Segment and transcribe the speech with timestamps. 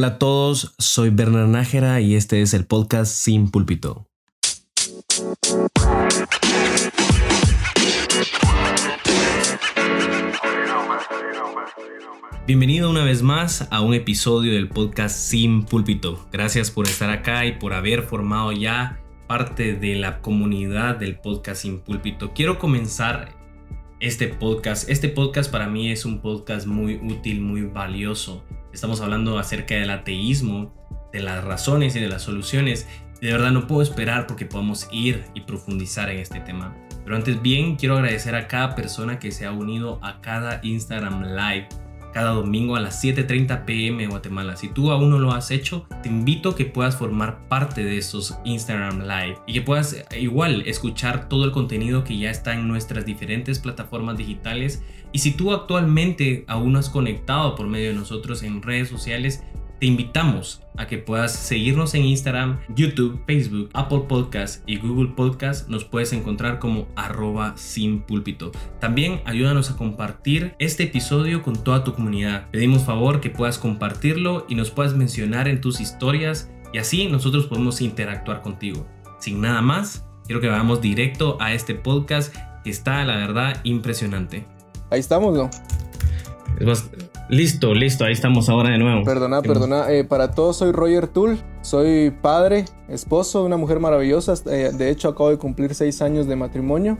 [0.00, 4.06] Hola a todos, soy Bernard Nájera y este es el podcast Sin Púlpito.
[12.46, 16.28] Bienvenido una vez más a un episodio del podcast Sin Púlpito.
[16.30, 21.62] Gracias por estar acá y por haber formado ya parte de la comunidad del podcast
[21.62, 22.32] Sin Púlpito.
[22.34, 23.34] Quiero comenzar
[23.98, 24.88] este podcast.
[24.88, 28.44] Este podcast para mí es un podcast muy útil, muy valioso
[28.78, 30.72] Estamos hablando acerca del ateísmo,
[31.12, 32.86] de las razones y de las soluciones.
[33.20, 36.76] De verdad no puedo esperar porque podamos ir y profundizar en este tema.
[37.02, 41.24] Pero antes bien, quiero agradecer a cada persona que se ha unido a cada Instagram
[41.34, 41.66] Live
[42.12, 44.56] cada domingo a las 7.30 pm Guatemala.
[44.56, 47.98] Si tú aún no lo has hecho, te invito a que puedas formar parte de
[47.98, 52.54] estos Instagram Live y que puedas eh, igual escuchar todo el contenido que ya está
[52.54, 54.82] en nuestras diferentes plataformas digitales.
[55.12, 59.42] Y si tú actualmente aún no has conectado por medio de nosotros en redes sociales,
[59.78, 65.68] te invitamos a que puedas seguirnos en Instagram, YouTube, Facebook, Apple Podcast y Google Podcast.
[65.68, 68.50] Nos puedes encontrar como arroba sin púlpito.
[68.80, 72.50] También ayúdanos a compartir este episodio con toda tu comunidad.
[72.50, 77.46] Pedimos favor que puedas compartirlo y nos puedas mencionar en tus historias y así nosotros
[77.46, 78.84] podemos interactuar contigo.
[79.20, 84.57] Sin nada más, quiero que vayamos directo a este podcast que está, la verdad, impresionante.
[84.90, 85.50] Ahí estamos, ¿no?
[87.28, 89.04] Listo, listo, ahí estamos ahora de nuevo.
[89.04, 89.90] Perdona, perdona.
[89.90, 94.34] Eh, para todos soy Roger Tull, soy padre, esposo de una mujer maravillosa.
[94.46, 96.98] Eh, de hecho, acabo de cumplir seis años de matrimonio.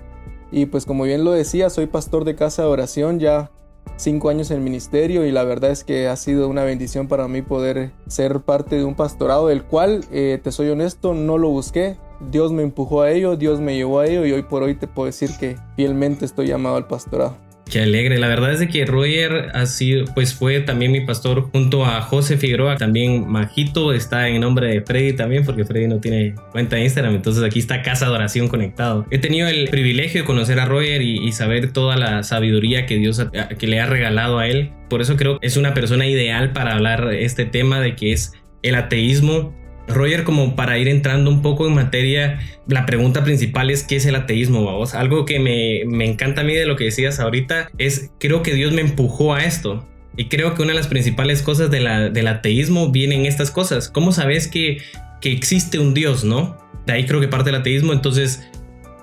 [0.50, 3.50] Y pues como bien lo decía, soy pastor de casa de oración, ya
[3.96, 7.26] cinco años en el ministerio y la verdad es que ha sido una bendición para
[7.26, 11.48] mí poder ser parte de un pastorado del cual, eh, te soy honesto, no lo
[11.48, 11.96] busqué.
[12.30, 14.86] Dios me empujó a ello, Dios me llevó a ello y hoy por hoy te
[14.86, 17.36] puedo decir que fielmente estoy llamado al pastorado.
[17.70, 18.18] Qué alegre.
[18.18, 22.00] La verdad es de que Roger ha sido, pues fue también mi pastor junto a
[22.00, 22.76] José Figueroa.
[22.76, 27.14] También Majito está en nombre de Freddy también, porque Freddy no tiene cuenta de Instagram.
[27.14, 29.06] Entonces aquí está Casa de Oración conectado.
[29.10, 33.24] He tenido el privilegio de conocer a Roger y, saber toda la sabiduría que Dios
[33.58, 34.72] que le ha regalado a él.
[34.88, 38.32] Por eso creo que es una persona ideal para hablar este tema de que es
[38.62, 39.54] el ateísmo
[39.88, 44.06] Roger, como para ir entrando un poco en materia, la pregunta principal es ¿qué es
[44.06, 44.94] el ateísmo, vamos?
[44.94, 48.72] Algo que me, encanta a mí de lo que decías ahorita es, creo que Dios
[48.72, 49.86] me empujó a esto.
[50.16, 53.88] Y creo que una de las principales cosas del ateísmo vienen estas cosas.
[53.88, 54.78] ¿Cómo sabes que,
[55.20, 56.56] que existe un Dios, no?
[56.86, 57.92] De ahí creo que parte el ateísmo.
[57.92, 58.42] Entonces,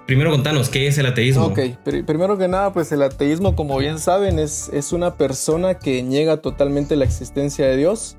[0.05, 1.45] primero contanos, ¿qué es el ateísmo?
[1.45, 1.59] Ok,
[2.05, 6.37] primero que nada, pues el ateísmo, como bien saben, es, es una persona que niega
[6.37, 8.17] totalmente la existencia de Dios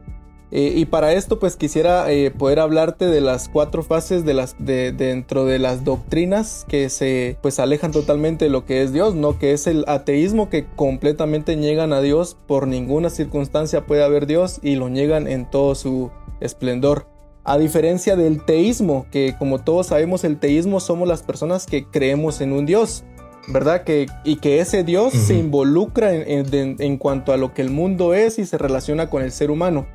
[0.52, 4.54] eh, y para esto pues quisiera eh, poder hablarte de las cuatro fases de las
[4.58, 9.14] de, dentro de las doctrinas que se pues alejan totalmente de lo que es Dios,
[9.16, 14.26] no que es el ateísmo que completamente niegan a Dios por ninguna circunstancia puede haber
[14.26, 17.06] Dios y lo niegan en todo su esplendor.
[17.42, 22.40] A diferencia del teísmo, que como todos sabemos el teísmo somos las personas que creemos
[22.40, 23.04] en un Dios.
[23.48, 23.84] ¿verdad?
[23.84, 28.40] Que, y que ese Dios se involucra en, cuanto a lo que el mundo es
[28.40, 29.86] y se relaciona con el ser humano.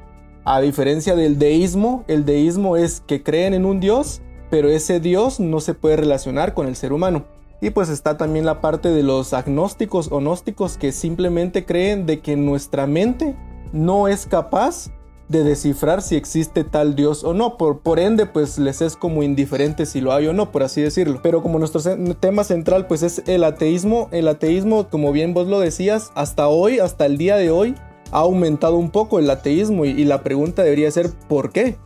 [0.44, 5.40] A diferencia del deísmo, el deísmo es que creen en un Dios, pero ese Dios
[5.40, 7.26] no se puede relacionar con el ser humano.
[7.62, 12.22] Y pues está también la parte de los agnósticos o gnósticos que simplemente creen de
[12.22, 13.36] que nuestra mente
[13.72, 14.90] no es capaz
[15.30, 17.58] de descifrar si existe tal Dios o no.
[17.58, 20.82] Por, por ende, pues les es como indiferente si lo hay o no, por así
[20.82, 21.20] decirlo.
[21.22, 21.82] Pero como nuestro
[22.20, 26.80] tema central pues es el ateísmo, el ateísmo, como bien vos lo decías, hasta hoy,
[26.80, 27.76] hasta el día de hoy,
[28.12, 31.78] ha aumentado un poco el ateísmo y, la pregunta debería ser ¿por qué?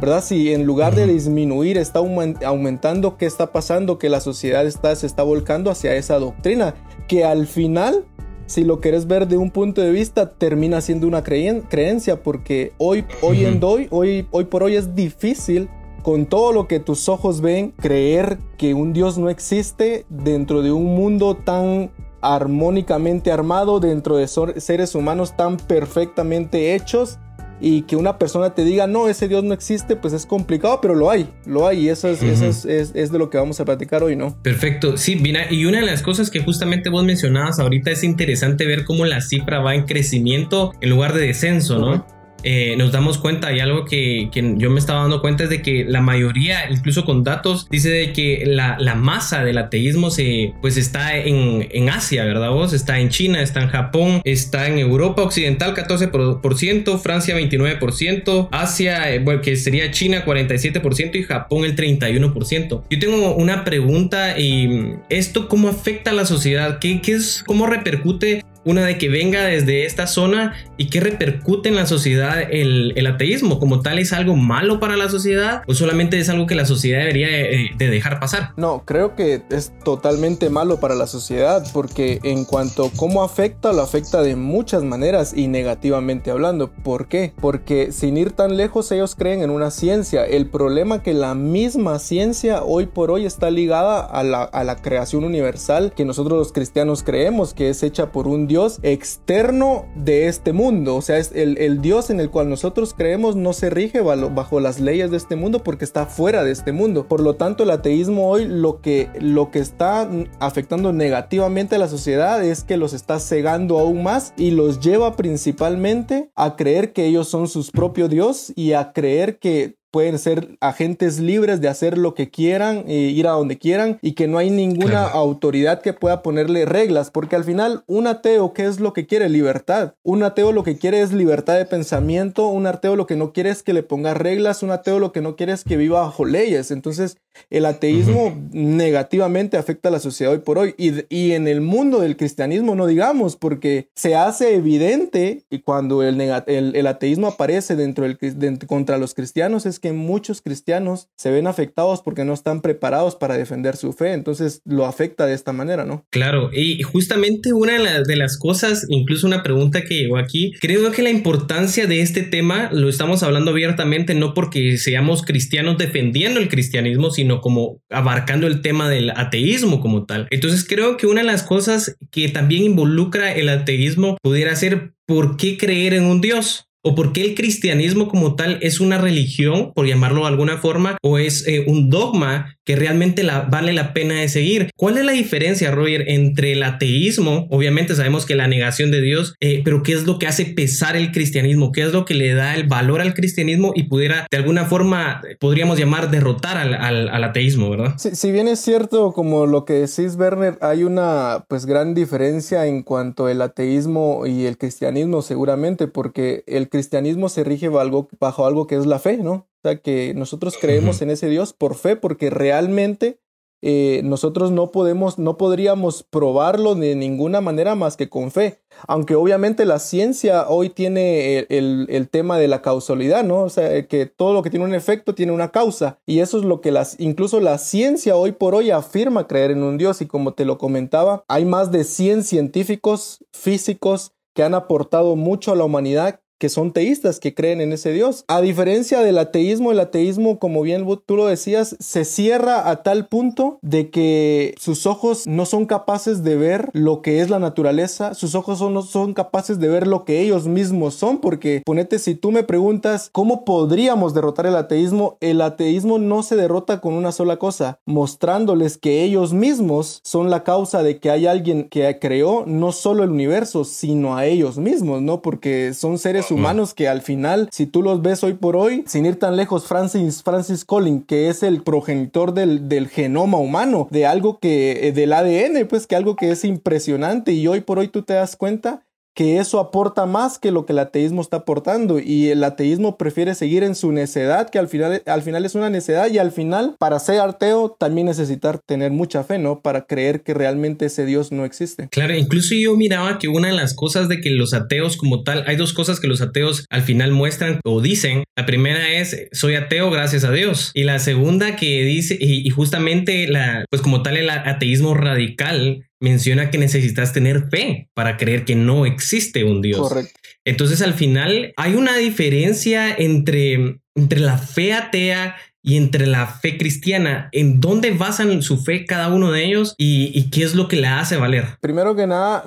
[0.00, 0.22] ¿Verdad?
[0.22, 3.98] Si en lugar de disminuir está aumentando, ¿qué está pasando?
[3.98, 6.74] Que la sociedad está, se está volcando hacia esa doctrina,
[7.08, 8.04] que al final,
[8.46, 13.04] si lo quieres ver de un punto de vista, termina siendo una creencia, porque hoy,
[13.20, 15.68] hoy en hoy, hoy, hoy por hoy es difícil
[16.02, 20.72] con todo lo que tus ojos ven, creer que un Dios no existe dentro de
[20.72, 27.18] un mundo tan armónicamente armado dentro de seres humanos tan perfectamente hechos
[27.60, 30.94] y que una persona te diga, no, ese Dios no existe, pues es complicado, pero
[30.94, 34.16] lo hay, lo hay, y eso es, es, de lo que vamos a platicar hoy,
[34.16, 34.34] ¿no?
[34.42, 38.66] Perfecto, sí, mira, y una de las cosas que justamente vos mencionabas ahorita es interesante
[38.66, 42.06] ver cómo la cifra va en crecimiento en lugar de descenso, ¿no?
[42.42, 45.84] Eh, nos damos cuenta y algo que, yo me estaba dando cuenta es de que
[45.84, 51.16] la mayoría, incluso con datos, dice de que la, masa del ateísmo se, pues está
[51.16, 52.72] en, en, Asia, ¿verdad vos?
[52.72, 59.18] Está en China, está en Japón, está en Europa Occidental 14%, Francia 29%, Asia, eh,
[59.20, 62.82] bueno, que sería China 47% y Japón el 31%.
[62.90, 67.66] Yo tengo una pregunta y esto cómo afecta a la sociedad, ¿Qué, qué es, cómo
[67.66, 72.94] repercute una de que venga desde esta zona y que repercute en la sociedad el,
[73.06, 76.66] ateísmo como tal es algo malo para la sociedad o solamente es algo que la
[76.66, 78.52] sociedad debería de, dejar pasar.
[78.56, 83.72] No, creo que es totalmente malo para la sociedad porque en cuanto a cómo afecta,
[83.72, 86.70] lo afecta de muchas maneras y negativamente hablando.
[86.70, 87.32] ¿Por qué?
[87.40, 90.24] Porque sin ir tan lejos ellos creen en una ciencia.
[90.24, 94.76] El problema que la misma ciencia hoy por hoy está ligada a la, a la
[94.76, 100.26] creación universal que nosotros los cristianos creemos que es hecha por un Dios externo de
[100.26, 100.96] este mundo.
[100.96, 104.80] O sea, es el, Dios en el cual nosotros creemos no se rige bajo las
[104.80, 107.06] leyes de este mundo porque está fuera de este mundo.
[107.06, 110.10] Por lo tanto, el ateísmo hoy lo que, lo que está
[110.40, 115.14] afectando negativamente a la sociedad es que los está cegando aún más y los lleva
[115.14, 120.56] principalmente a creer que ellos son sus propios Dios y a creer que pueden ser
[120.60, 124.38] agentes libres de hacer lo que quieran, e ir a donde quieran y que no
[124.38, 128.92] hay ninguna autoridad que pueda ponerle reglas, porque al final un ateo, ¿qué es lo
[128.92, 129.28] que quiere?
[129.28, 129.94] Libertad.
[130.02, 133.50] Un ateo lo que quiere es libertad de pensamiento, un ateo lo que no quiere
[133.50, 136.24] es que le ponga reglas, un ateo lo que no quiere es que viva bajo
[136.24, 136.70] leyes.
[136.70, 141.60] Entonces, el ateísmo negativamente afecta a la sociedad hoy por hoy y, y, en el
[141.60, 147.76] mundo del cristianismo no digamos, porque se hace evidente y cuando el, el, ateísmo aparece
[147.76, 148.18] dentro del,
[148.66, 153.36] contra los cristianos es que muchos cristianos se ven afectados porque no están preparados para
[153.36, 156.06] defender su fe, entonces lo afecta de esta manera, ¿no?
[156.10, 161.02] Claro, y justamente una de las cosas, incluso una pregunta que llegó aquí, creo que
[161.02, 166.48] la importancia de este tema lo estamos hablando abiertamente, no porque seamos cristianos defendiendo el
[166.48, 170.26] cristianismo, sino como abarcando el tema del ateísmo como tal.
[170.30, 175.36] Entonces creo que una de las cosas que también involucra el ateísmo pudiera ser por
[175.36, 179.72] qué creer en un Dios o por qué el cristianismo como tal es una religión,
[179.74, 184.20] por llamarlo de alguna forma, o es eh, un dogma que realmente vale la pena
[184.20, 184.70] de seguir.
[184.76, 187.48] ¿Cuál es la diferencia, Roger, entre el ateísmo?
[187.50, 190.96] Obviamente sabemos que la negación de Dios, eh, pero ¿qué es lo que hace pesar
[190.96, 191.72] el cristianismo?
[191.72, 195.20] ¿Qué es lo que le da el valor al cristianismo y pudiera de alguna forma,
[195.40, 197.96] podríamos llamar, derrotar al, al, ateísmo, ¿verdad?
[197.98, 202.82] si bien es cierto, como lo que decís, Werner, hay una pues gran diferencia en
[202.82, 208.76] cuanto al ateísmo y el cristianismo seguramente, porque el cristianismo se rige bajo algo que
[208.76, 209.32] es la fe, ¿no?
[209.32, 213.20] O sea, que nosotros creemos en ese Dios por fe, porque realmente
[213.62, 218.60] eh, nosotros no podemos, no podríamos probarlo de ninguna manera más que con fe.
[218.88, 223.42] Aunque obviamente la ciencia hoy tiene el, tema de la causalidad, ¿no?
[223.42, 225.98] O sea, que todo lo que tiene un efecto tiene una causa.
[226.06, 229.62] Y eso es lo que las, incluso la ciencia hoy por hoy afirma creer en
[229.62, 230.00] un Dios.
[230.00, 235.52] Y como te lo comentaba, hay más de 100 científicos físicos que han aportado mucho
[235.52, 238.24] a la humanidad que son teístas, que creen en ese Dios.
[238.26, 243.06] A diferencia del ateísmo, el ateísmo, como bien tú lo decías, se cierra a tal
[243.06, 248.14] punto de que sus ojos no son capaces de ver lo que es la naturaleza,
[248.14, 252.14] sus ojos no son capaces de ver lo que ellos mismos son, porque ponete, si
[252.14, 257.12] tú me preguntas cómo podríamos derrotar el ateísmo, el ateísmo no se derrota con una
[257.12, 262.44] sola cosa, mostrándoles que ellos mismos son la causa de que hay alguien que creó
[262.46, 265.20] no solo el universo, sino a ellos mismos, ¿no?
[265.20, 269.06] Porque son seres humanos que al final, si tú los ves hoy por hoy, sin
[269.06, 274.06] ir tan lejos, Francis, Francis Collins, que es el progenitor del, del genoma humano, de
[274.06, 277.88] algo que, eh, del ADN, pues que algo que es impresionante y hoy por hoy
[277.88, 278.82] tú te das cuenta
[279.14, 283.34] que eso aporta más que lo que el ateísmo está aportando y el ateísmo prefiere
[283.34, 286.76] seguir en su necedad que al final, al final es una necedad y al final
[286.78, 289.60] para ser ateo también necesitar tener mucha fe, ¿no?
[289.60, 291.88] Para creer que realmente ese Dios no existe.
[291.90, 295.44] Claro, incluso yo miraba que una de las cosas de que los ateos como tal,
[295.46, 298.24] hay dos cosas que los ateos al final muestran o dicen.
[298.36, 302.50] La primera es soy ateo gracias a Dios y la segunda que dice y, y
[302.50, 308.44] justamente la pues como tal el ateísmo radical menciona que necesitas tener fe para creer
[308.44, 309.80] que no existe un Dios.
[309.80, 310.18] Correcto.
[310.44, 316.56] Entonces al final hay una diferencia entre, entre la fe atea y entre la fe
[316.56, 320.76] cristiana, ¿en dónde basan su fe cada uno de ellos y, qué es lo que
[320.76, 321.58] le hace valer?
[321.60, 322.44] Primero que nada,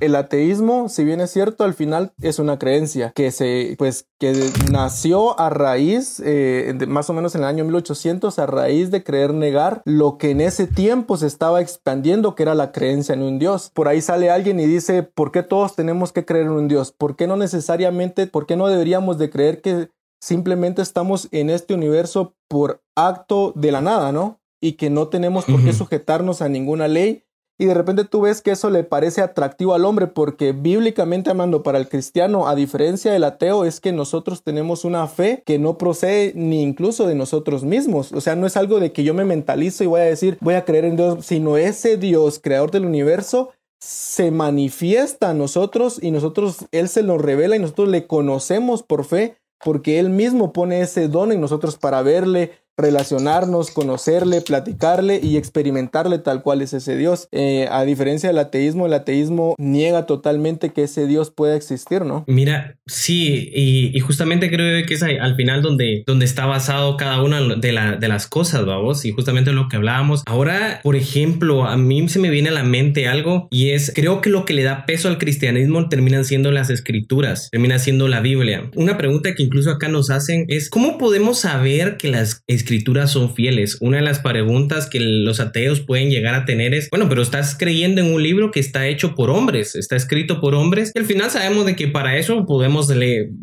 [0.00, 4.50] el ateísmo, si bien es cierto, al final es una creencia que se, pues, que
[4.70, 9.34] nació a raíz, eh, más o menos en el año 1800, a raíz de creer
[9.34, 13.38] negar lo que en ese tiempo se estaba expandiendo, que era la creencia en un
[13.38, 13.70] Dios.
[13.72, 16.92] Por ahí sale alguien y dice, ¿por qué todos tenemos que creer en un Dios?
[16.92, 19.88] ¿Por qué no necesariamente, por qué no deberíamos de creer que
[20.22, 24.40] simplemente estamos en este universo por acto de la nada, ¿no?
[24.60, 27.24] Y que no tenemos por qué sujetarnos a ninguna ley.
[27.58, 31.64] Y de repente tú ves que eso le parece atractivo al hombre porque bíblicamente amando
[31.64, 35.76] para el cristiano, a diferencia del ateo, es que nosotros tenemos una fe que no
[35.76, 38.12] procede ni incluso de nosotros mismos.
[38.12, 40.54] O sea, no es algo de que yo me mentalizo y voy a decir, voy
[40.54, 43.50] a creer en Dios, sino ese Dios, creador del universo,
[43.80, 49.04] se manifiesta a nosotros y nosotros, Él se nos revela y nosotros le conocemos por
[49.04, 55.36] fe porque Él mismo pone ese don en nosotros para verle, relacionarnos, conocerle, platicarle y
[55.36, 57.28] experimentarle tal cual es ese Dios.
[57.32, 62.24] Eh, a diferencia del ateísmo, el ateísmo niega totalmente que ese Dios pueda existir, ¿no?
[62.26, 67.40] Mira, sí, y, justamente creo que es al final donde, donde está basado cada una
[67.56, 70.22] de, la, de las cosas, vamos, y justamente lo que hablábamos.
[70.26, 74.20] Ahora, por ejemplo, a mí se me viene a la mente algo y es, creo
[74.20, 78.20] que lo que le da peso al cristianismo terminan siendo las escrituras, termina siendo la
[78.20, 78.70] Biblia.
[78.74, 83.10] Una pregunta que incluso acá nos hacen es, ¿cómo podemos saber que las escrituras escrituras
[83.10, 83.78] son fieles.
[83.80, 87.56] Una de las preguntas que los ateos pueden llegar a tener es, bueno, pero estás
[87.58, 91.04] creyendo en un libro que está hecho por hombres, está escrito por hombres y al
[91.04, 92.90] final sabemos de que para eso podemos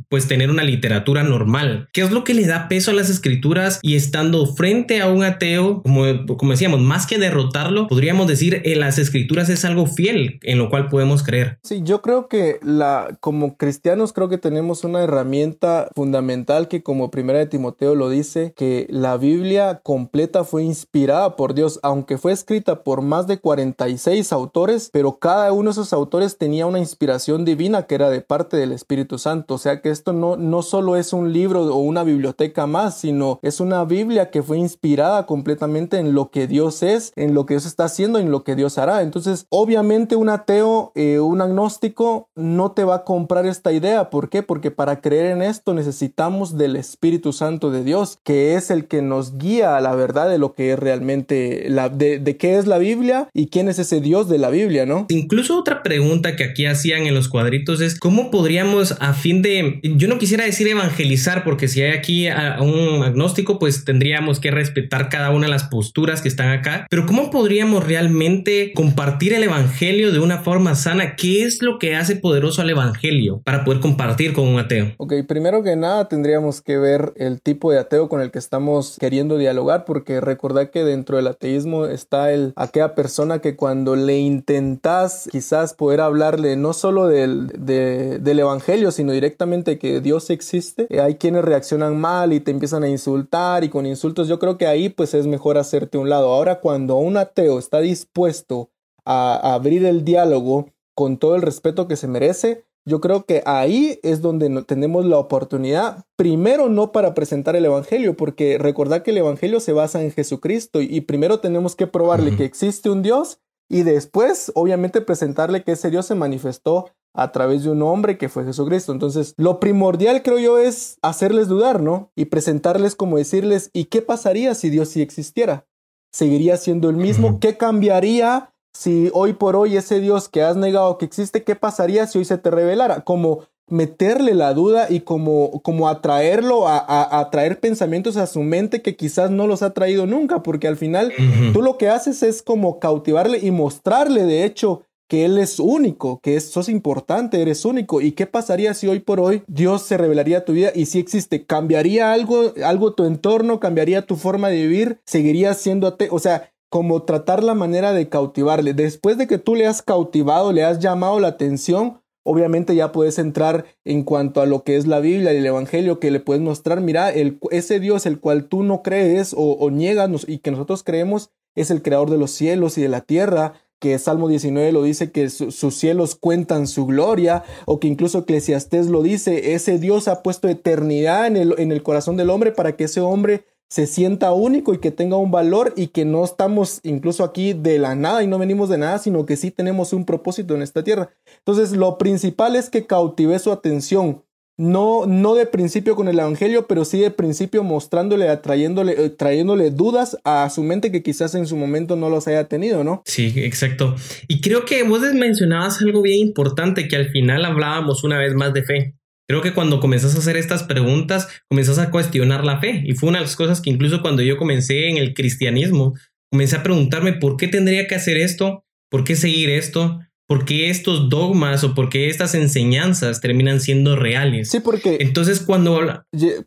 [0.10, 1.90] pues tener una literatura normal.
[1.94, 5.24] ¿Qué es lo que le da peso a las escrituras y estando frente a un
[5.24, 6.04] ateo, como,
[6.38, 10.70] como decíamos, más que derrotarlo, podríamos decir en las escrituras es algo fiel en lo
[10.70, 11.60] cual podemos creer?
[11.64, 17.12] Sí, yo creo que la como cristianos creo que tenemos una herramienta fundamental que como
[17.12, 22.20] primera de Timoteo lo dice, que la la Biblia completa fue inspirada por Dios, aunque
[22.20, 26.78] fue escrita por más de 46 autores, pero cada uno de esos autores tenía una
[26.78, 29.56] inspiración divina que era de parte del Espíritu Santo.
[29.56, 33.40] O sea que esto no, no solo es un libro o una biblioteca más, sino
[33.42, 37.56] es una Biblia que fue inspirada completamente en lo que Dios es, en lo que
[37.56, 39.02] Dios está haciendo, en lo que Dios hará.
[39.02, 44.12] Entonces, obviamente un ateo, eh, un agnóstico, no te va a comprar esta idea.
[44.12, 44.44] ¿Por qué?
[44.44, 48.99] Porque para creer en esto necesitamos del Espíritu Santo de Dios, que es el que
[49.02, 52.68] nos guía a la verdad de lo que es realmente la de, de, qué es
[52.68, 55.06] la Biblia y quién es ese Dios de la Biblia, ¿no?
[55.10, 59.80] Incluso otra pregunta que aquí hacían en los cuadritos es cómo podríamos a fin de
[59.84, 64.52] yo no quisiera decir evangelizar porque si hay aquí a un agnóstico pues tendríamos que
[64.52, 69.44] respetar cada una de las posturas que están acá, pero cómo podríamos realmente compartir el
[69.44, 71.16] evangelio de una forma sana?
[71.16, 74.94] ¿Qué es lo que hace poderoso al evangelio para poder compartir con un ateo?
[74.98, 78.89] Ok, primero que nada tendríamos que ver el tipo de ateo con el que estamos
[78.98, 84.20] queriendo dialogar porque recordad que dentro del ateísmo está el aquella persona que cuando le
[84.20, 91.02] intentas quizás poder hablarle no solo del, del evangelio sino directamente que Dios existe eh,
[91.02, 94.28] hay quienes reaccionan mal y te empiezan a insultar y con insultos.
[94.28, 96.30] Yo creo que ahí pues es mejor hacerte un lado.
[96.30, 98.70] Ahora cuando un ateo está dispuesto
[99.06, 104.00] a abrir el diálogo con todo el respeto que se merece yo creo que ahí
[104.04, 109.20] es donde tenemos la oportunidad, primero no para presentar el Evangelio, porque recordad que el
[109.20, 113.84] Evangelio se basa en Jesucristo y primero tenemos que probarle que existe un Dios y
[113.84, 118.46] después obviamente presentarle que ese Dios se manifestó a través de un hombre que fue
[118.46, 118.92] Jesucristo.
[118.92, 122.12] Entonces, lo primordial creo yo es hacerles dudar, ¿no?
[122.16, 125.68] Y presentarles como decirles, ¿y qué pasaría si Dios sí existiera?
[126.12, 127.40] ¿Seguiría siendo el mismo?
[127.40, 132.08] ¿Qué cambiaría si hoy por hoy ese Dios que has negado que existe, ¿qué pasaría
[132.08, 133.02] si hoy se te revelara?
[133.02, 138.96] Como meterle la duda y como, como atraerlo a, atraer pensamientos a su mente que
[138.96, 141.14] quizás no los ha traído nunca, porque al final
[141.54, 146.20] tú lo que haces es como cautivarle y mostrarle de hecho que él es único,
[146.22, 148.00] que es, sos importante, eres único.
[148.00, 151.00] ¿Y qué pasaría si hoy por hoy Dios se revelaría a tu vida y si
[151.00, 151.46] existe?
[151.46, 153.60] ¿Cambiaría algo, algo tu entorno?
[153.60, 155.00] ¿Cambiaría tu forma de vivir?
[155.06, 156.14] ¿Seguirías siendo ateo?
[156.14, 158.74] O sea, como tratar la manera de cautivarle.
[158.74, 163.18] Después de que tú le has cautivado, le has llamado la atención, obviamente ya puedes
[163.18, 166.42] entrar en cuanto a lo que es la Biblia y el Evangelio, que le puedes
[166.42, 170.84] mostrar, mira, el, ese Dios el cual tú no crees o, niegas y que nosotros
[170.84, 174.84] creemos es el creador de los cielos y de la tierra, que Salmo 19 lo
[174.84, 180.08] dice que sus cielos cuentan su gloria, o que incluso Eclesiastés lo dice, ese Dios
[180.08, 183.86] ha puesto eternidad en el, en el corazón del hombre para que ese hombre se
[183.86, 187.96] sienta único y que tenga un valor y que no estamos incluso aquí de la
[187.96, 191.12] nada y no venimos de nada, sino que sí tenemos un propósito en esta tierra.
[191.38, 194.24] Entonces, lo principal es que cautive su atención,
[194.60, 199.72] no, no de principio con el Evangelio, pero sí de principio mostrándole, atrayéndole, eh, trayéndole
[199.72, 203.02] dudas a su mente que quizás en su momento no los haya tenido, ¿no?
[203.06, 203.96] Sí, exacto.
[204.28, 208.54] Y creo que vos mencionabas algo bien importante que al final hablábamos una vez más
[208.54, 208.99] de fe.
[209.30, 212.82] Creo que cuando comenzás a hacer estas preguntas, comenzás a cuestionar la fe.
[212.84, 215.94] Y fue una de las cosas que incluso cuando yo comencé en el cristianismo,
[216.32, 220.72] comencé a preguntarme por qué tendría que hacer esto, por qué seguir esto, por qué
[220.72, 224.50] estos dogmas o por qué estas enseñanzas terminan siendo reales.
[224.50, 224.98] Sí, porque...
[225.00, 225.80] Entonces cuando...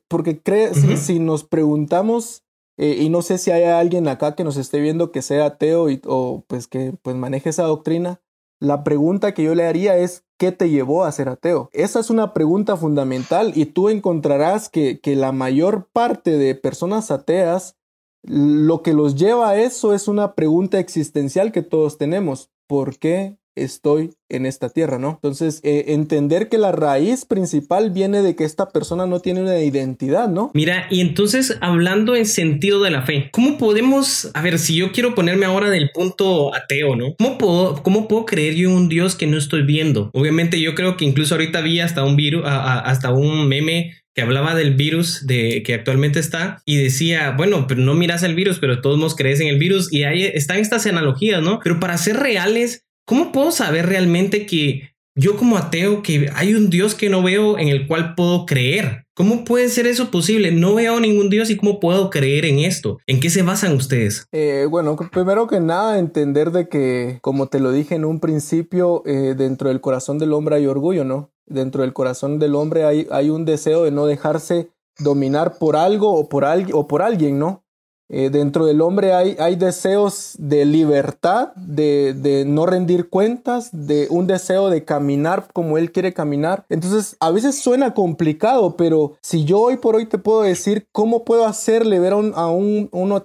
[0.08, 2.42] Porque cree, si, nos preguntamos,
[2.78, 5.88] eh, y no sé si hay alguien acá que nos esté viendo que sea ateo
[5.88, 8.20] y, o pues que pues maneje esa doctrina,
[8.62, 11.68] la pregunta que yo le haría es, ¿qué te llevó a ser ateo?
[11.72, 17.10] Esa es una pregunta fundamental y tú encontrarás que, que la mayor parte de personas
[17.10, 17.76] ateas,
[18.22, 22.52] lo que los lleva a eso es una pregunta existencial que todos tenemos.
[22.68, 25.20] ¿Por qué estoy en esta tierra, ¿no?
[25.22, 29.60] Entonces, eh, entender que la raíz principal viene de que esta persona no tiene una
[29.60, 30.50] identidad, ¿no?
[30.54, 34.92] Mira, y entonces hablando en sentido de la fe, ¿cómo podemos, a ver, si yo
[34.92, 37.14] quiero ponerme ahora del punto ateo, ¿no?
[37.18, 40.10] ¿Cómo puedo, cómo puedo creer yo en un Dios que no estoy viendo?
[40.14, 44.54] Obviamente yo creo que incluso ahorita vi hasta un virus, hasta un meme que hablaba
[44.54, 48.80] del virus de que actualmente está y decía, bueno, pero no miras el virus, pero
[48.80, 51.60] todos nos crees en el virus y ahí están estas analogías, ¿no?
[51.62, 56.70] Pero para ser reales, ¿cómo puedo saber realmente que yo como ateo, que hay un
[56.70, 59.04] Dios que no veo en el cual puedo creer?
[59.14, 60.52] ¿Cómo puede ser eso posible?
[60.52, 62.98] No veo ningún Dios y cómo puedo creer en esto.
[63.06, 64.26] ¿En qué se basan ustedes?
[64.32, 69.02] Eh, bueno, primero que nada, entender de que, como te lo dije en un principio,
[69.04, 71.30] eh, dentro del corazón del hombre hay orgullo, ¿no?
[71.44, 76.28] Dentro del corazón del hombre hay, un deseo de no dejarse dominar por algo o
[76.28, 77.64] por alguien, ¿no?
[78.08, 84.68] Eh, dentro del hombre hay, deseos de libertad, de, no rendir cuentas, de un deseo
[84.68, 86.66] de caminar como él quiere caminar.
[86.68, 91.24] Entonces, a veces suena complicado, pero si yo hoy por hoy te puedo decir cómo
[91.24, 93.24] puedo hacerle ver a un, a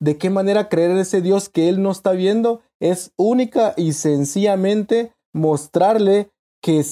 [0.00, 3.94] de qué manera creer en ese Dios que él no está viendo, es única y
[3.94, 6.84] sencillamente mostrarle que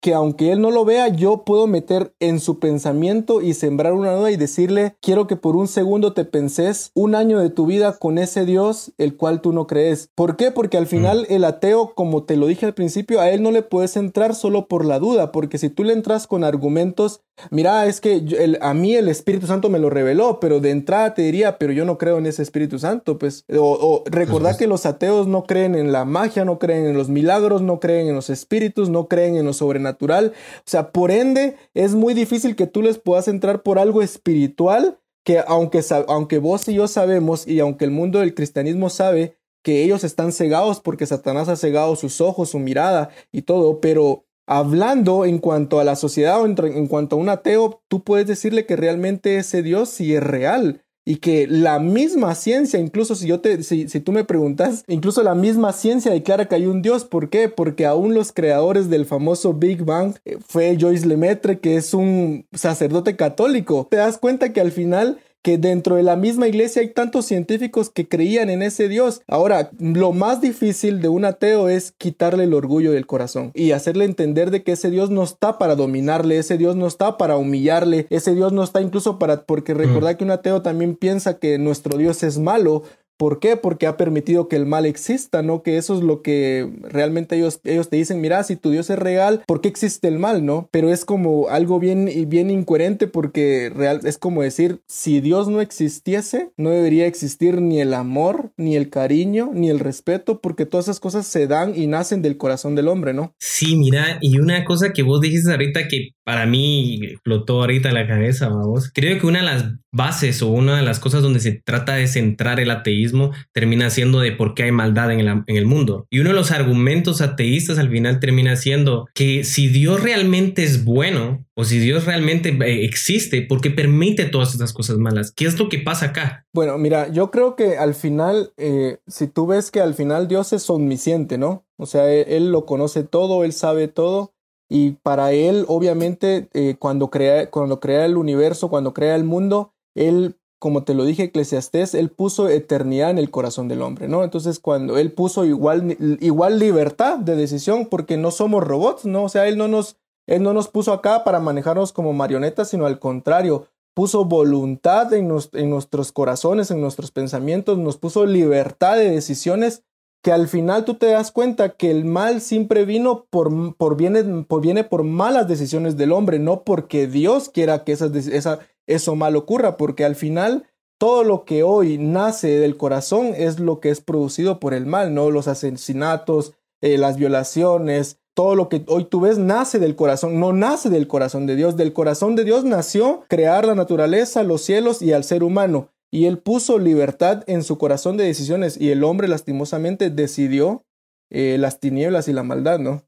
[0.00, 4.12] que aunque él no lo vea, yo puedo meter en su pensamiento y sembrar una
[4.12, 7.96] duda y decirle, quiero que por un segundo te penses un año de tu vida
[7.98, 10.10] con ese Dios el cual tú no crees.
[10.14, 10.50] ¿Por qué?
[10.50, 11.32] Porque al final mm.
[11.32, 14.68] el ateo, como te lo dije al principio, a él no le puedes entrar solo
[14.68, 18.94] por la duda, porque si tú le entras con argumentos, mira, es que a mí
[18.94, 22.18] el Espíritu Santo me lo reveló, pero de entrada te diría, pero yo no creo
[22.18, 26.44] en ese Espíritu Santo, pues, o, recordar que los ateos no creen en la magia,
[26.44, 29.87] no creen en los milagros, no creen en los espíritus, no creen en lo sobrenatural
[29.88, 30.32] natural.
[30.58, 34.98] O sea, por ende, es muy difícil que tú les puedas entrar por algo espiritual
[35.24, 39.84] que aunque, aunque vos y yo sabemos y aunque el mundo del cristianismo sabe que
[39.84, 45.26] ellos están cegados porque Satanás ha cegado sus ojos, su mirada y todo, pero hablando
[45.26, 48.64] en cuanto a la sociedad o en, en cuanto a un ateo, tú puedes decirle
[48.64, 53.40] que realmente ese Dios sí es real y que la misma ciencia, incluso si yo
[53.40, 57.06] te, si, si, tú me preguntas, incluso la misma ciencia declara que hay un Dios.
[57.06, 57.48] ¿Por qué?
[57.48, 62.44] Porque aún los creadores del famoso Big Bang eh, fue Joyce Lemaitre, que es un
[62.52, 63.88] sacerdote católico.
[63.90, 65.18] Te das cuenta que al final
[65.48, 69.22] que dentro de la misma iglesia hay tantos científicos que creían en ese Dios.
[69.26, 74.04] Ahora, lo más difícil de un ateo es quitarle el orgullo del corazón y hacerle
[74.04, 78.06] entender de que ese Dios no está para dominarle, ese Dios no está para humillarle,
[78.10, 80.18] ese Dios no está incluso para, porque recordar mm.
[80.18, 82.82] que un ateo también piensa que nuestro Dios es malo,
[83.18, 83.56] ¿Por qué?
[83.56, 85.64] Porque ha permitido que el mal exista, ¿no?
[85.64, 88.98] Que eso es lo que realmente ellos, ellos te dicen, mira, si tu Dios es
[88.98, 90.68] real, ¿por qué existe el mal, no?
[90.70, 95.60] Pero es como algo bien, bien incoherente porque real, es como decir, si Dios no
[95.60, 100.86] existiese, no debería existir ni el amor, ni el cariño, ni el respeto, porque todas
[100.86, 103.34] esas cosas se dan y nacen del corazón del hombre, ¿no?
[103.40, 108.06] Sí, mira, y una cosa que vos dijiste ahorita que para mí flotó ahorita la
[108.06, 111.52] cabeza, vamos, creo que una de las bases o una de las cosas donde se
[111.52, 113.07] trata de centrar el ateísmo
[113.52, 116.06] termina siendo de por qué hay maldad en el, en el mundo.
[116.10, 120.84] Y uno de los argumentos ateístas al final termina siendo que si Dios realmente es
[120.84, 125.32] bueno o si Dios realmente eh, existe, ¿por qué permite todas estas cosas malas?
[125.32, 126.46] ¿Qué es lo que pasa acá?
[126.52, 130.52] Bueno, mira, yo creo que al final, eh, si tú ves que al final Dios
[130.52, 131.66] es omnisciente, ¿no?
[131.76, 134.32] O sea, él, él lo conoce todo, él sabe todo.
[134.68, 139.72] Y para él, obviamente, eh, cuando, crea, cuando crea el universo, cuando crea el mundo,
[139.94, 144.24] él, como te lo dije, Eclesiastés, él puso eternidad en el corazón del hombre, ¿no?
[144.24, 149.24] Entonces, cuando él puso igual, igual libertad de decisión, porque no somos robots, ¿no?
[149.24, 152.86] O sea, él no nos, él no nos puso acá para manejarnos como marionetas, sino
[152.86, 159.10] al contrario, puso voluntad en, en nuestros corazones, en nuestros pensamientos, nos puso libertad de
[159.10, 159.82] decisiones
[160.22, 164.24] que al final tú te das cuenta que el mal siempre vino por, por, viene,
[164.44, 169.14] por, viene por malas decisiones del hombre, no porque Dios quiera que esas, esa, eso
[169.14, 170.66] mal ocurra, porque al final
[170.98, 175.14] todo lo que hoy nace del corazón es lo que es producido por el mal,
[175.14, 175.30] ¿no?
[175.30, 180.52] Los asesinatos, eh, las violaciones, todo lo que hoy tú ves nace del corazón, no
[180.52, 181.76] nace del corazón de Dios.
[181.76, 185.90] Del corazón de Dios nació crear la naturaleza, los cielos y al ser humano.
[186.10, 190.84] Y él puso libertad en su corazón de decisiones y el hombre lastimosamente decidió
[191.30, 193.02] eh, las tinieblas y la maldad, ¿no?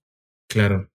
[0.48, 0.90] Claro.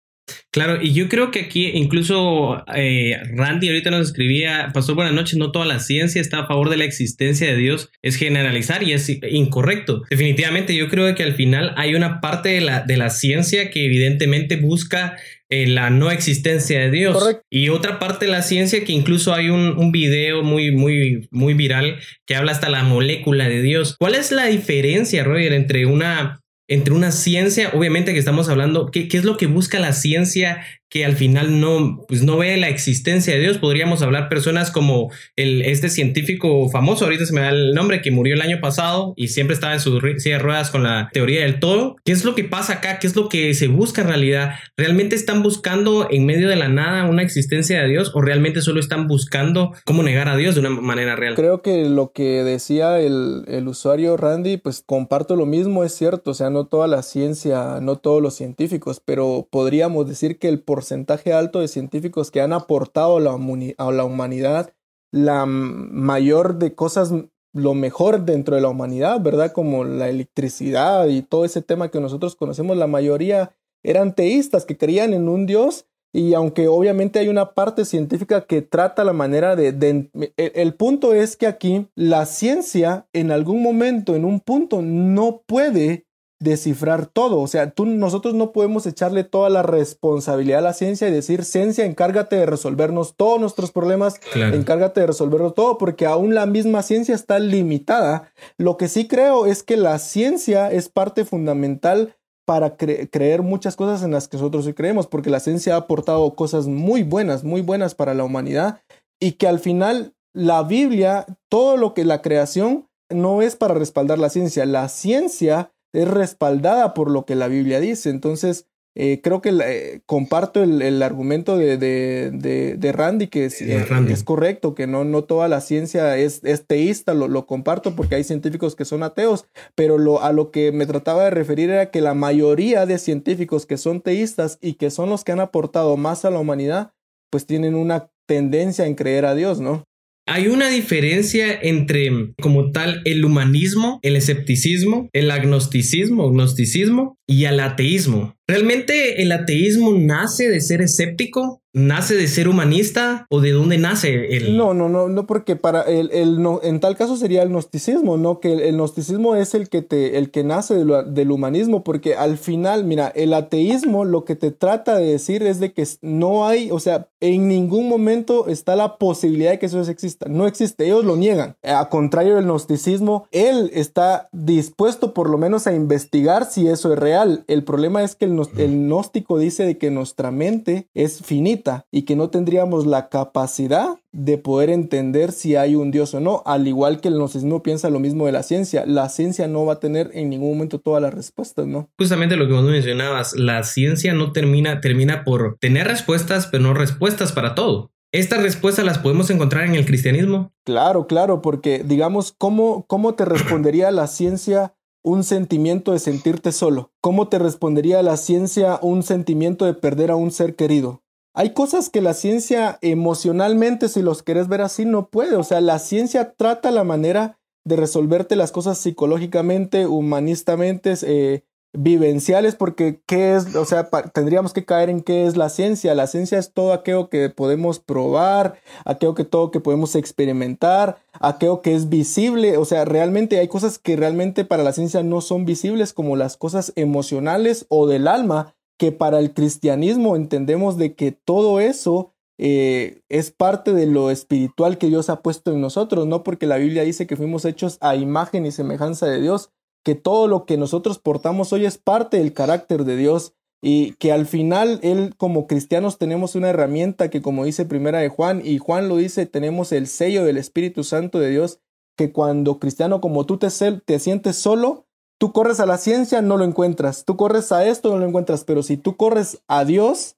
[0.51, 5.37] Claro, y yo creo que aquí incluso eh, Randy ahorita nos escribía, Pastor, buenas noches,
[5.37, 8.93] no toda la ciencia está a favor de la existencia de Dios, es generalizar y
[8.93, 10.03] es incorrecto.
[10.09, 13.85] Definitivamente yo creo que al final hay una parte de la, de la ciencia que
[13.85, 15.17] evidentemente busca
[15.49, 17.41] eh, la no existencia de Dios.
[17.49, 21.53] Y otra parte de la ciencia que incluso hay un, un, video muy, muy, muy
[21.53, 23.95] viral que habla hasta la molécula de Dios.
[23.99, 26.42] ¿Cuál es la diferencia, Roger, entre una
[26.73, 31.05] entre una ciencia, obviamente que estamos hablando, ¿qué, es lo que busca la ciencia que
[31.05, 33.57] al final no, pues no ve la existencia de Dios.
[33.57, 38.11] Podríamos hablar personas como el, este científico famoso, ahorita se me da el nombre, que
[38.11, 41.41] murió el año pasado y siempre estaba en su silla de ruedas con la teoría
[41.41, 41.95] del todo.
[42.05, 42.99] ¿Qué es lo que pasa acá?
[42.99, 44.53] ¿Qué es lo que se busca en realidad?
[44.77, 48.79] ¿Realmente están buscando en medio de la nada una existencia de Dios o realmente solo
[48.79, 51.33] están buscando cómo negar a Dios de una manera real?
[51.33, 56.29] Creo que lo que decía el, el usuario Randy, pues comparto lo mismo, es cierto,
[56.29, 60.59] o sea, no toda la ciencia, no todos los científicos, pero podríamos decir que el
[60.59, 64.73] por porcentaje alto de científicos que han aportado a la, humanidad
[65.13, 67.13] la mayor de cosas,
[67.53, 69.53] lo mejor dentro de la humanidad, ¿verdad?
[69.53, 74.77] Como la electricidad y todo ese tema que nosotros conocemos, la mayoría eran teístas que
[74.77, 79.55] creían en un Dios y aunque obviamente hay una parte científica que trata la manera
[79.55, 85.43] de, el, punto es que aquí la ciencia en algún momento, en un punto, no
[85.47, 86.07] puede
[86.43, 87.39] descifrar todo.
[87.39, 91.45] O sea, tú, nosotros no podemos echarle toda la responsabilidad a la ciencia y decir,
[91.45, 96.83] ciencia, encárgate de resolvernos todos nuestros problemas, encárgate de resolverlo todo, porque aún la misma
[96.83, 98.31] ciencia está limitada.
[98.57, 104.03] Lo que sí creo es que la ciencia es parte fundamental para creer muchas cosas
[104.03, 107.61] en las que nosotros sí creemos, porque la ciencia ha aportado cosas muy buenas, muy
[107.61, 108.81] buenas para la humanidad,
[109.19, 114.19] y que al final la Biblia, todo lo que la creación, no es para respaldar
[114.19, 114.65] la ciencia.
[114.65, 118.09] La ciencia es respaldada por lo que la Biblia dice.
[118.09, 124.75] Entonces, eh, creo que eh, comparto el, argumento de, de, Randy, que es, es, correcto,
[124.75, 128.85] que no, no toda la ciencia es, teísta, lo, lo, comparto porque hay científicos que
[128.85, 132.85] son ateos, pero lo, a lo que me trataba de referir era que la mayoría
[132.85, 136.39] de científicos que son teístas y que son los que han aportado más a la
[136.39, 136.93] humanidad,
[137.31, 139.85] pues tienen una tendencia en creer a Dios, ¿no?
[140.25, 147.59] Hay una diferencia entre, como tal, el humanismo, el escepticismo, el agnosticismo, gnosticismo y el
[147.59, 148.35] ateísmo.
[148.47, 151.62] ¿Realmente el ateísmo nace de ser escéptico?
[151.75, 153.25] ¿Nace de ser humanista?
[153.29, 154.55] ¿O de dónde nace el...?
[154.55, 158.15] No, no, no, no, porque para el, el no, en tal caso sería el gnosticismo,
[158.15, 158.39] ¿no?
[158.39, 162.83] Que el, gnosticismo es el que te, el que nace del humanismo, porque al final,
[162.83, 166.79] mira, el ateísmo lo que te trata de decir es de que no hay, o
[166.79, 170.27] sea, en ningún momento está la posibilidad de que eso exista.
[170.29, 171.55] No existe, ellos lo niegan.
[171.63, 176.99] A contrario del gnosticismo, él está dispuesto por lo menos a investigar si eso es
[176.99, 177.45] real.
[177.47, 182.03] El problema es que el, el gnóstico dice de que nuestra mente es finita y
[182.03, 186.67] que no tendríamos la capacidad de poder entender si hay un Dios o no, al
[186.67, 188.85] igual que el gnosticismo piensa lo mismo de la ciencia.
[188.85, 191.89] La ciencia no va a tener en ningún momento todas las respuestas, ¿no?
[191.97, 196.73] Justamente lo que vos mencionabas, la ciencia no termina, termina por tener respuestas, pero no
[196.73, 197.91] respuestas para todo.
[198.11, 200.51] ¿Estas respuestas las podemos encontrar en el cristianismo?
[200.63, 206.91] Claro, claro, porque digamos, ¿cómo, cómo te respondería la ciencia un sentimiento de sentirte solo?
[207.01, 211.02] ¿Cómo te respondería la ciencia un sentimiento de perder a un ser querido?
[211.35, 215.35] Hay cosas que la ciencia emocionalmente, si los querés ver así, no puede.
[215.35, 221.43] O sea, la ciencia trata la manera de resolverte las cosas psicológicamente, humanistamente, eh,
[221.75, 225.95] vivenciales, porque qué es, o sea, tendríamos que caer en qué es la ciencia.
[225.95, 231.63] La ciencia es todo aquello que podemos probar, aquello que todo que podemos experimentar, aquello
[231.63, 232.57] que es visible.
[232.57, 236.37] O sea, realmente hay cosas que realmente para la ciencia no son visibles, como las
[236.37, 243.01] cosas emocionales o del alma, que para el cristianismo entendemos de que todo eso eh,
[243.09, 246.83] es parte de lo espiritual que Dios ha puesto en nosotros, no porque la Biblia
[246.83, 249.51] dice que fuimos hechos a imagen y semejanza de Dios,
[249.83, 254.11] que todo lo que nosotros portamos hoy es parte del carácter de Dios y que
[254.11, 258.57] al final él como cristianos tenemos una herramienta que como dice primera de Juan y
[258.57, 261.59] Juan lo dice, tenemos el sello del Espíritu Santo de Dios
[261.95, 263.47] que cuando cristiano como tú te,
[263.85, 264.87] te sientes solo,
[265.19, 268.43] tú corres a la ciencia, no lo encuentras, tú corres a esto, no lo encuentras,
[268.43, 270.17] pero si tú corres a Dios,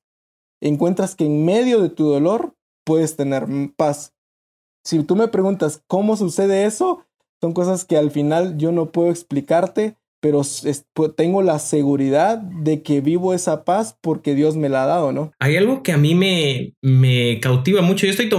[0.61, 2.55] encuentras que en medio de tu dolor
[2.85, 4.13] puedes tener paz.
[4.83, 7.05] Si tú me preguntas cómo sucede eso,
[7.41, 10.41] son cosas que al final yo no puedo explicarte, pero
[11.15, 15.31] tengo la seguridad de que vivo esa paz porque Dios me la ha dado, ¿no?
[15.39, 18.07] Hay algo que a mí me, me cautiva mucho.
[18.07, 18.29] Yo estoy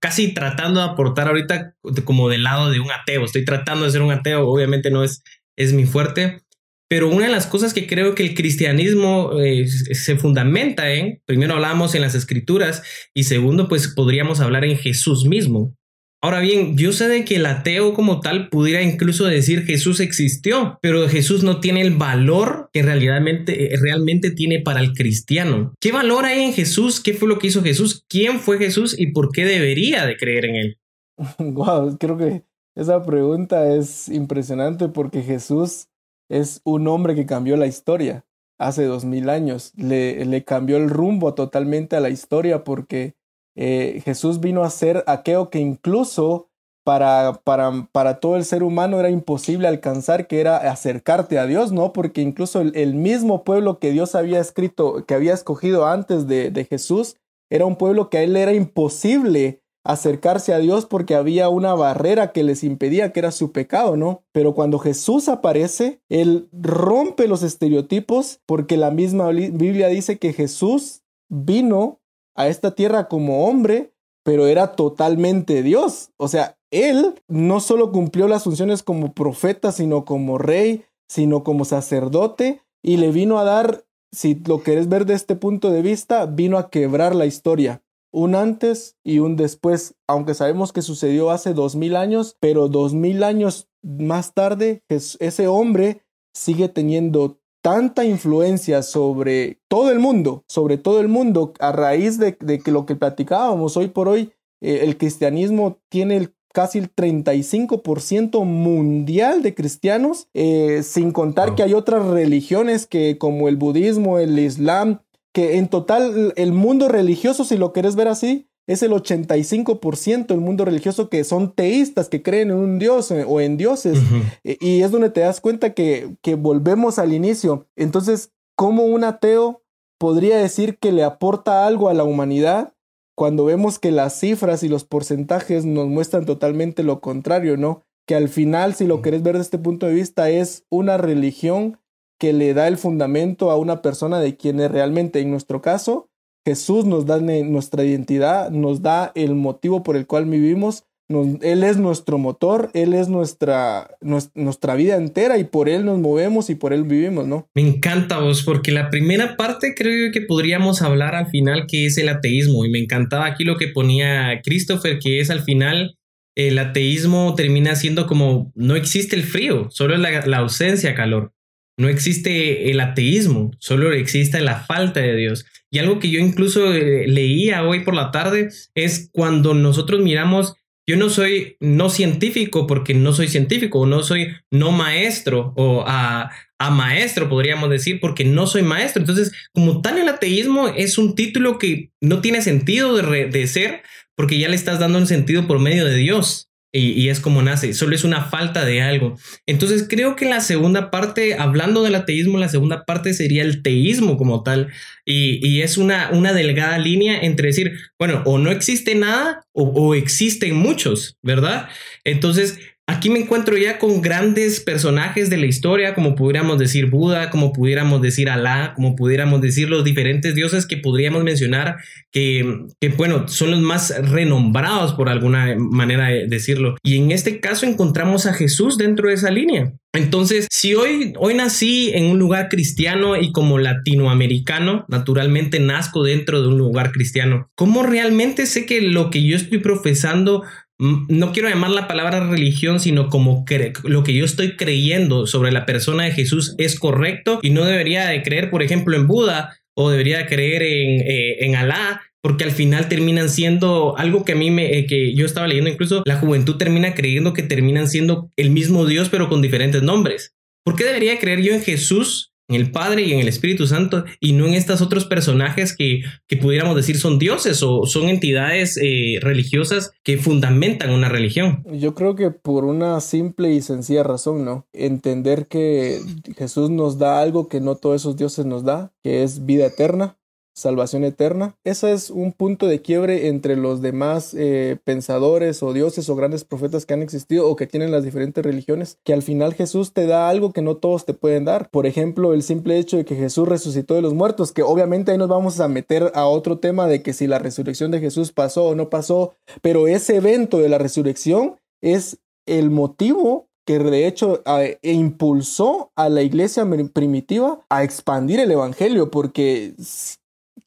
[0.00, 3.24] casi tratando de aportar ahorita como del lado de un ateo.
[3.24, 4.46] Estoy tratando de ser un ateo.
[4.48, 5.22] Obviamente no es,
[5.60, 6.40] es mi fuerte.
[6.88, 11.54] Pero una de las cosas que creo que el cristianismo eh, se fundamenta en, primero
[11.54, 12.82] hablamos en las escrituras
[13.14, 15.76] y segundo, pues podríamos hablar en Jesús mismo.
[16.22, 20.78] Ahora bien, yo sé de que el ateo como tal pudiera incluso decir Jesús existió,
[20.82, 25.72] pero Jesús no tiene el valor que realmente, eh, realmente tiene para el cristiano.
[25.80, 27.00] ¿Qué valor hay en Jesús?
[27.00, 28.04] ¿Qué fue lo que hizo Jesús?
[28.08, 30.78] ¿Quién fue Jesús y por qué debería de creer en él?
[31.38, 32.42] Wow, creo que
[32.80, 35.88] esa pregunta es impresionante porque Jesús
[36.30, 38.24] es un hombre que cambió la historia
[38.58, 39.72] hace dos mil años.
[39.76, 43.14] Le, le, cambió el rumbo totalmente a la historia porque
[43.54, 46.48] eh, Jesús vino a ser aquello que incluso
[46.82, 51.72] para, para, para, todo el ser humano era imposible alcanzar, que era acercarte a Dios,
[51.72, 51.92] ¿no?
[51.92, 56.64] Porque incluso el, mismo pueblo que Dios había escrito, que había escogido antes de, de,
[56.64, 57.16] Jesús,
[57.50, 62.32] era un pueblo que a él era imposible acercarse a Dios porque había una barrera
[62.32, 64.22] que les impedía, que era su pecado, ¿no?
[64.32, 71.02] Pero cuando Jesús aparece, él rompe los estereotipos porque la misma Biblia dice que Jesús
[71.28, 72.00] vino
[72.36, 76.10] a esta tierra como hombre, pero era totalmente Dios.
[76.16, 81.64] O sea, él no solo cumplió las funciones como profeta, sino como rey, sino como
[81.64, 86.26] sacerdote, y le vino a dar, si lo querés ver de este punto de vista,
[86.26, 87.82] vino a quebrar la historia.
[88.12, 92.92] Un antes y un después, aunque sabemos que sucedió hace dos mil años, pero dos
[92.92, 96.02] mil años más tarde, ese hombre
[96.34, 102.36] sigue teniendo tanta influencia sobre todo el mundo, sobre todo el mundo, a raíz de,
[102.36, 108.44] que lo que platicábamos hoy por hoy, eh, el cristianismo tiene el casi el 35%
[108.44, 114.38] mundial de cristianos, eh, sin contar que hay otras religiones que como el budismo, el
[114.38, 115.00] islam,
[115.32, 120.40] que en total el mundo religioso, si lo quieres ver así, es el 85% del
[120.40, 123.98] mundo religioso que son teístas, que creen en un dios eh, o en dioses.
[124.44, 127.66] E, y es donde te das cuenta que, que volvemos al inicio.
[127.74, 129.62] Entonces, ¿cómo un ateo
[129.98, 132.74] podría decir que le aporta algo a la humanidad
[133.16, 137.82] cuando vemos que las cifras y los porcentajes nos muestran totalmente lo contrario, ¿no?
[138.06, 141.79] Que al final, si lo querés ver desde este punto de vista, es una religión
[142.20, 146.10] que le da el fundamento a una persona de quien es realmente, en nuestro caso,
[146.46, 150.84] Jesús nos da nuestra identidad, nos da el motivo por el cual vivimos.
[151.08, 153.96] él es nuestro motor, Él es nuestra,
[154.34, 157.48] nuestra vida entera y por Él nos movemos y por Él vivimos, ¿no?
[157.54, 161.98] Me encanta vos, porque la primera parte creo que podríamos hablar al final que es
[161.98, 165.96] el ateísmo y me encantaba aquí lo que ponía Christopher, que es al final
[166.36, 171.32] el ateísmo termina siendo como no existe el frío, solo la, la ausencia de calor.
[171.80, 175.46] No existe el ateísmo, solo existe la falta de Dios.
[175.70, 180.56] Y algo que yo incluso eh, leía hoy por la tarde es cuando nosotros miramos,
[180.86, 185.82] yo no soy no científico porque no soy científico, o no soy no maestro o
[185.86, 186.30] a,
[186.70, 189.00] maestro, podríamos decir, porque no soy maestro.
[189.00, 193.82] Entonces, como tal, el ateísmo es un título que no tiene sentido de, de ser
[194.14, 196.49] porque ya le estás dando un sentido por medio de Dios.
[196.72, 199.16] Y, es como nace, solo es una falta de algo.
[199.46, 204.16] Entonces creo que la segunda parte, hablando del ateísmo, la segunda parte sería el teísmo
[204.16, 204.68] como tal.
[205.04, 209.94] Y, es una, una delgada línea entre decir, bueno, o no existe nada o, o
[209.96, 211.68] existen muchos, ¿verdad?
[212.04, 217.30] Entonces Aquí me encuentro ya con grandes personajes de la historia, como pudiéramos decir Buda,
[217.30, 221.76] como pudiéramos decir Alá, como pudiéramos decir los diferentes dioses que podríamos mencionar,
[222.10, 226.78] que, bueno, son los más renombrados por alguna manera de decirlo.
[226.82, 229.72] Y en este caso encontramos a Jesús dentro de esa línea.
[229.92, 236.42] Entonces, si hoy, hoy nací en un lugar cristiano y como latinoamericano, naturalmente nazco dentro
[236.42, 240.42] de un lugar cristiano, ¿cómo realmente sé que lo que yo estoy profesando
[240.80, 243.44] no quiero llamar la palabra religión, sino como
[243.84, 248.08] lo que yo estoy creyendo sobre la persona de Jesús es correcto y no debería
[248.08, 252.44] de creer, por ejemplo, en Buda o debería de creer en, eh, en Alá, porque
[252.44, 256.02] al final terminan siendo algo que a mí me, eh, que yo estaba leyendo, incluso
[256.06, 260.34] la juventud termina creyendo que terminan siendo el mismo Dios, pero con diferentes nombres.
[260.64, 264.04] ¿Por qué debería creer yo en Jesús en el Padre y en el Espíritu Santo
[264.18, 268.76] y no en estos otros personajes que, que pudiéramos decir son dioses o son entidades
[268.76, 271.64] eh, religiosas que fundamentan una religión.
[271.72, 274.66] Yo creo que por una simple y sencilla razón, ¿no?
[274.72, 276.00] Entender que
[276.36, 280.16] Jesús nos da algo que no todos esos dioses nos da, que es vida eterna,
[280.60, 281.56] salvación eterna.
[281.64, 286.44] Ese es un punto de quiebre entre los demás eh, pensadores o dioses o grandes
[286.44, 290.06] profetas que han existido o que tienen las diferentes religiones, que al final Jesús te
[290.06, 291.68] da algo que no todos te pueden dar.
[291.70, 295.18] Por ejemplo, el simple hecho de que Jesús resucitó de los muertos, que obviamente ahí
[295.18, 298.66] nos vamos a meter a otro tema de que si la resurrección de Jesús pasó
[298.66, 304.42] o no pasó, pero ese evento de la resurrección es el motivo que de hecho
[304.82, 309.74] impulsó a la iglesia primitiva a expandir el evangelio, porque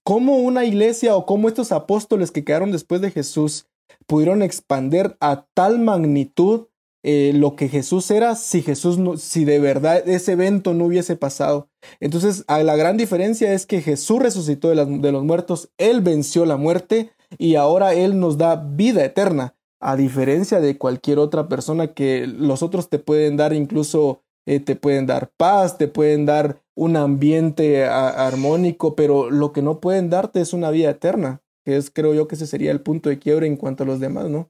[0.03, 3.67] cómo una iglesia o cómo estos apóstoles que quedaron después de Jesús
[4.05, 6.67] pudieron expander a tal magnitud
[7.05, 11.17] eh, lo que Jesús era si Jesús no, si de verdad ese evento no hubiese
[11.17, 11.67] pasado.
[11.99, 17.11] Entonces, la gran diferencia es que Jesús resucitó de, los muertos, Él venció la muerte
[17.37, 22.63] y ahora Él nos da vida eterna, a diferencia de cualquier otra persona que los
[22.63, 27.85] otros te pueden dar incluso eh, te pueden dar paz, te pueden dar un ambiente
[27.85, 32.27] armónico, pero lo que no pueden darte es una vida eterna, que es creo yo
[32.27, 34.49] que ese sería el punto de quiebre en cuanto a los demás, ¿no?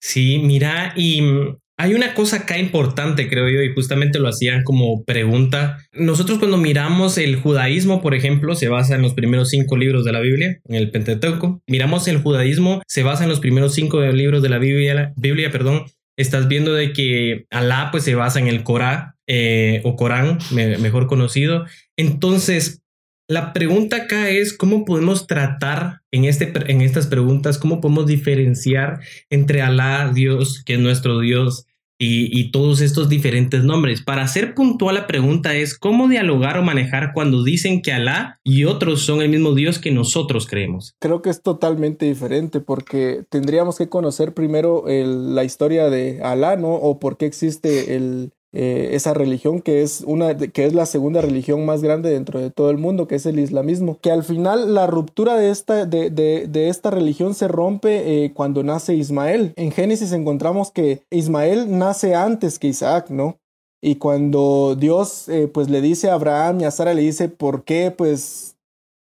[0.00, 4.62] Sí, mira, y mm, hay una cosa acá importante, creo yo, y justamente lo hacían
[4.62, 5.78] como pregunta.
[5.92, 10.12] Nosotros cuando miramos el judaísmo, por ejemplo, se basa en los primeros cinco libros de
[10.12, 11.62] la Biblia, en el Pentateuco.
[11.66, 15.86] Miramos el judaísmo, se basa en los primeros cinco libros de la Biblia, Biblia perdón.
[16.16, 21.06] Estás viendo de que Alá pues se basa en el Corán eh, o Corán, mejor
[21.06, 21.64] conocido.
[21.96, 22.82] Entonces,
[23.28, 29.00] la pregunta acá es cómo podemos tratar en, este, en estas preguntas, cómo podemos diferenciar
[29.30, 31.66] entre Alá, Dios, que es nuestro Dios,
[32.04, 34.02] y, todos estos diferentes nombres.
[34.02, 38.64] Para ser puntual, la pregunta es cómo dialogar o manejar cuando dicen que Alá y
[38.64, 40.94] otros son el mismo Dios que nosotros creemos.
[41.00, 46.74] Creo que es totalmente diferente porque tendríamos que conocer primero la historia de Alá, ¿no?
[46.74, 51.20] O por qué existe el, eh, esa religión que es una que es la segunda
[51.20, 54.74] religión más grande dentro de todo el mundo que es el islamismo que al final
[54.74, 59.54] la ruptura de esta de, de, esta religión se rompe eh, cuando nace Ismael.
[59.56, 63.40] En Génesis encontramos que Ismael nace antes que Isaac no
[63.82, 67.64] y cuando Dios eh, pues le dice a Abraham y a Sara le dice por
[67.64, 68.56] qué pues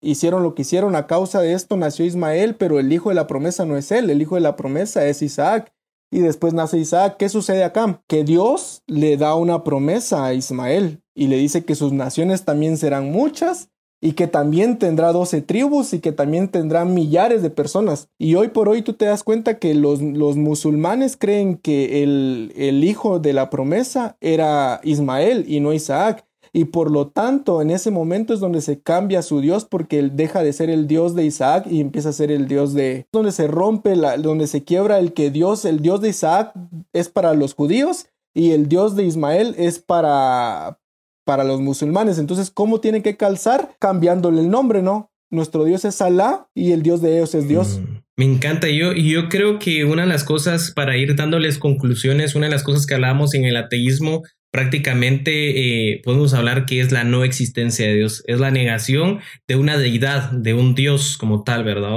[0.02, 3.28] hicieron lo que hicieron a causa de esto nació Ismael pero el hijo de la
[3.28, 5.72] promesa no es él el hijo de la promesa es Isaac
[6.12, 7.18] y después nace Isaac.
[7.18, 8.02] ¿Qué sucede acá?
[8.08, 12.78] Que Dios le da una promesa a Ismael y le dice que sus naciones también
[12.78, 18.10] serán muchas y que también tendrá doce tribus y que también tendrá millares de personas.
[18.20, 22.54] Y hoy por hoy tú te das cuenta que los, los musulmanes creen que el,
[22.56, 26.27] el hijo de la promesa era Ismael y no Isaac
[26.58, 30.16] y por lo tanto en ese momento es donde se cambia su Dios porque él
[30.16, 33.32] deja de ser el Dios de Isaac y empieza a ser el Dios de donde
[33.32, 36.54] se rompe la, donde se quiebra el que Dios el Dios de Isaac
[36.94, 40.80] es para los judíos y el Dios de Ismael es para
[41.26, 42.18] para los musulmanes.
[42.18, 46.82] Entonces cómo tiene que calzar cambiándole el nombre no nuestro Dios es Alá y el
[46.82, 47.80] Dios de ellos es Dios.
[47.80, 48.68] Mm, me encanta.
[48.68, 52.52] Yo y yo creo que una de las cosas para ir dándoles conclusiones una de
[52.52, 54.24] las cosas que hablamos en el ateísmo
[54.58, 59.56] prácticamente eh, podemos hablar que es la no existencia de Dios, es la negación de
[59.56, 61.96] una deidad, de un Dios como tal, ¿verdad?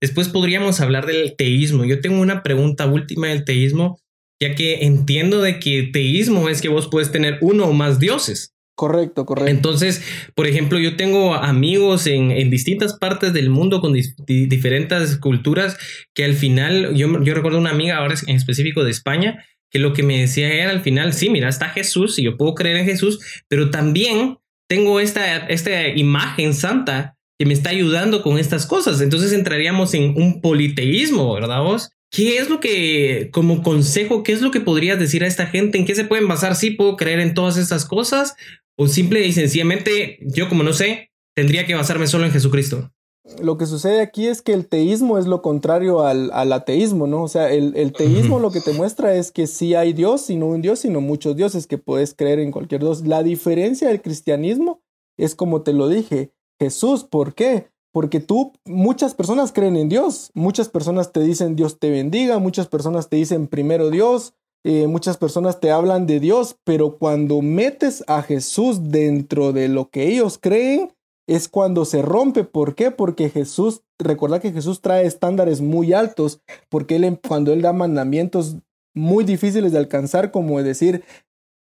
[0.00, 1.84] Después podríamos hablar del teísmo.
[1.84, 4.00] Yo tengo una pregunta última del teísmo,
[4.42, 8.54] ya que entiendo de que teísmo es que vos puedes tener uno o más dioses.
[8.74, 9.48] Correcto, correcto.
[9.48, 10.02] Entonces,
[10.34, 13.92] por ejemplo, yo tengo amigos en, distintas partes del mundo con
[14.26, 15.78] diferentes culturas
[16.12, 19.92] que al final, yo, yo recuerdo una amiga ahora en específico de España, que lo
[19.92, 22.86] que me decía era al final, sí, mira, está Jesús y yo puedo creer en
[22.86, 29.00] Jesús, pero también tengo esta, esta imagen santa que me está ayudando con estas cosas.
[29.00, 31.90] Entonces entraríamos en un politeísmo, ¿verdad vos?
[32.12, 35.78] ¿Qué es lo que, como consejo, qué es lo que podrías decir a esta gente?
[35.78, 36.56] ¿En qué se pueden basar?
[36.56, 38.34] ¿Sí puedo creer en todas estas cosas?
[38.76, 42.92] ¿O simple y sencillamente, yo como no sé, tendría que basarme solo en Jesucristo?
[43.40, 47.22] Lo que sucede aquí es que el teísmo es lo contrario al, ateísmo, ¿no?
[47.22, 50.46] O sea, el, teísmo lo que te muestra es que sí hay Dios y no
[50.46, 53.06] un Dios, sino muchos dioses que puedes creer en cualquier Dios.
[53.06, 54.80] La diferencia del cristianismo
[55.16, 57.68] es como te lo dije, Jesús, ¿por qué?
[57.92, 62.68] Porque tú, muchas personas creen en Dios, muchas personas te dicen Dios te bendiga, muchas
[62.68, 68.04] personas te dicen primero Dios, eh, muchas personas te hablan de Dios, pero cuando metes
[68.06, 70.92] a Jesús dentro de lo que ellos creen,
[71.30, 72.42] es cuando se rompe.
[72.42, 72.90] ¿Por qué?
[72.90, 78.56] Porque Jesús, recuerda que Jesús trae estándares muy altos, porque él, cuando Él da mandamientos
[78.96, 81.04] muy difíciles de alcanzar, como decir,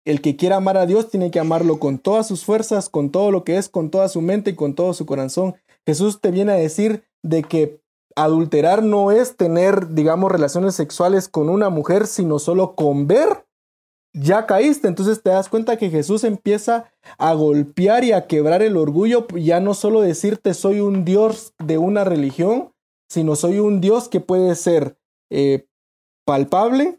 [0.04, 3.30] el que quiera amar a Dios tiene que amarlo con todas sus fuerzas, con todo
[3.30, 5.54] lo que es, con toda su mente y con todo su corazón.
[5.86, 7.80] Jesús te viene a decir de que
[8.14, 13.45] adulterar no es tener, digamos, relaciones sexuales con una mujer, sino solo con ver
[14.16, 14.88] ya caíste.
[14.88, 19.60] Entonces te das cuenta que Jesús empieza a golpear y a quebrar el orgullo, ya
[19.60, 22.72] no solo decirte soy un Dios de una religión,
[23.08, 24.96] sino soy un Dios que puede ser
[25.30, 25.66] eh,
[26.24, 26.98] palpable,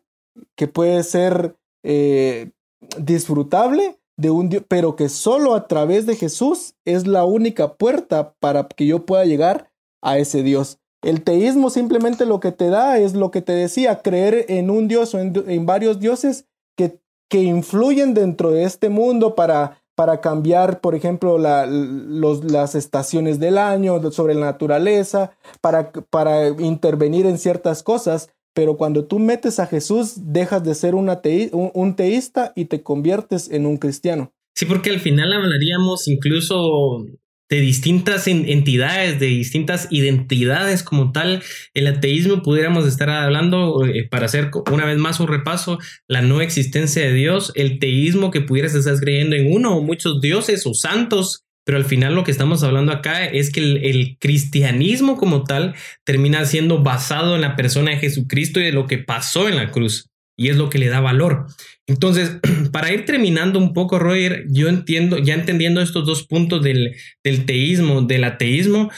[0.56, 2.51] que puede ser eh,
[2.99, 8.34] disfrutable de un Dios, pero que solo a través de Jesús es la única puerta
[8.39, 10.80] para que yo pueda llegar a ese Dios.
[11.03, 14.88] El teísmo simplemente lo que te da es lo que te decía, creer en un
[14.88, 16.45] Dios o en varios dioses
[16.76, 16.99] que
[17.30, 24.11] que influyen dentro de este mundo para, para cambiar, por ejemplo, las estaciones del año,
[24.11, 28.30] sobre la naturaleza, para, para intervenir en ciertas cosas.
[28.53, 31.11] Pero cuando tú metes a Jesús, dejas de ser un,
[31.51, 34.32] un teísta y te conviertes en un cristiano.
[34.55, 37.05] Sí, porque al final hablaríamos incluso
[37.50, 41.41] de distintas entidades, de distintas identidades como tal.
[41.74, 46.41] El ateísmo pudiéramos estar hablando, eh, para hacer una vez más un repaso, la no
[46.41, 50.74] existencia de Dios, el teísmo que pudieras estar creyendo en uno o muchos dioses o
[50.74, 55.43] santos, pero al final lo que estamos hablando acá es que el, el, cristianismo como
[55.43, 55.76] tal
[56.06, 59.72] termina siendo basado en la persona de Jesucristo y de lo que pasó en la
[59.72, 61.47] cruz y es lo que le da valor.
[61.88, 62.38] Entonces,
[62.71, 67.45] para ir terminando un poco, Roger, yo entiendo, ya entendiendo estos dos puntos del, del
[67.45, 68.91] teísmo, del ateísmo,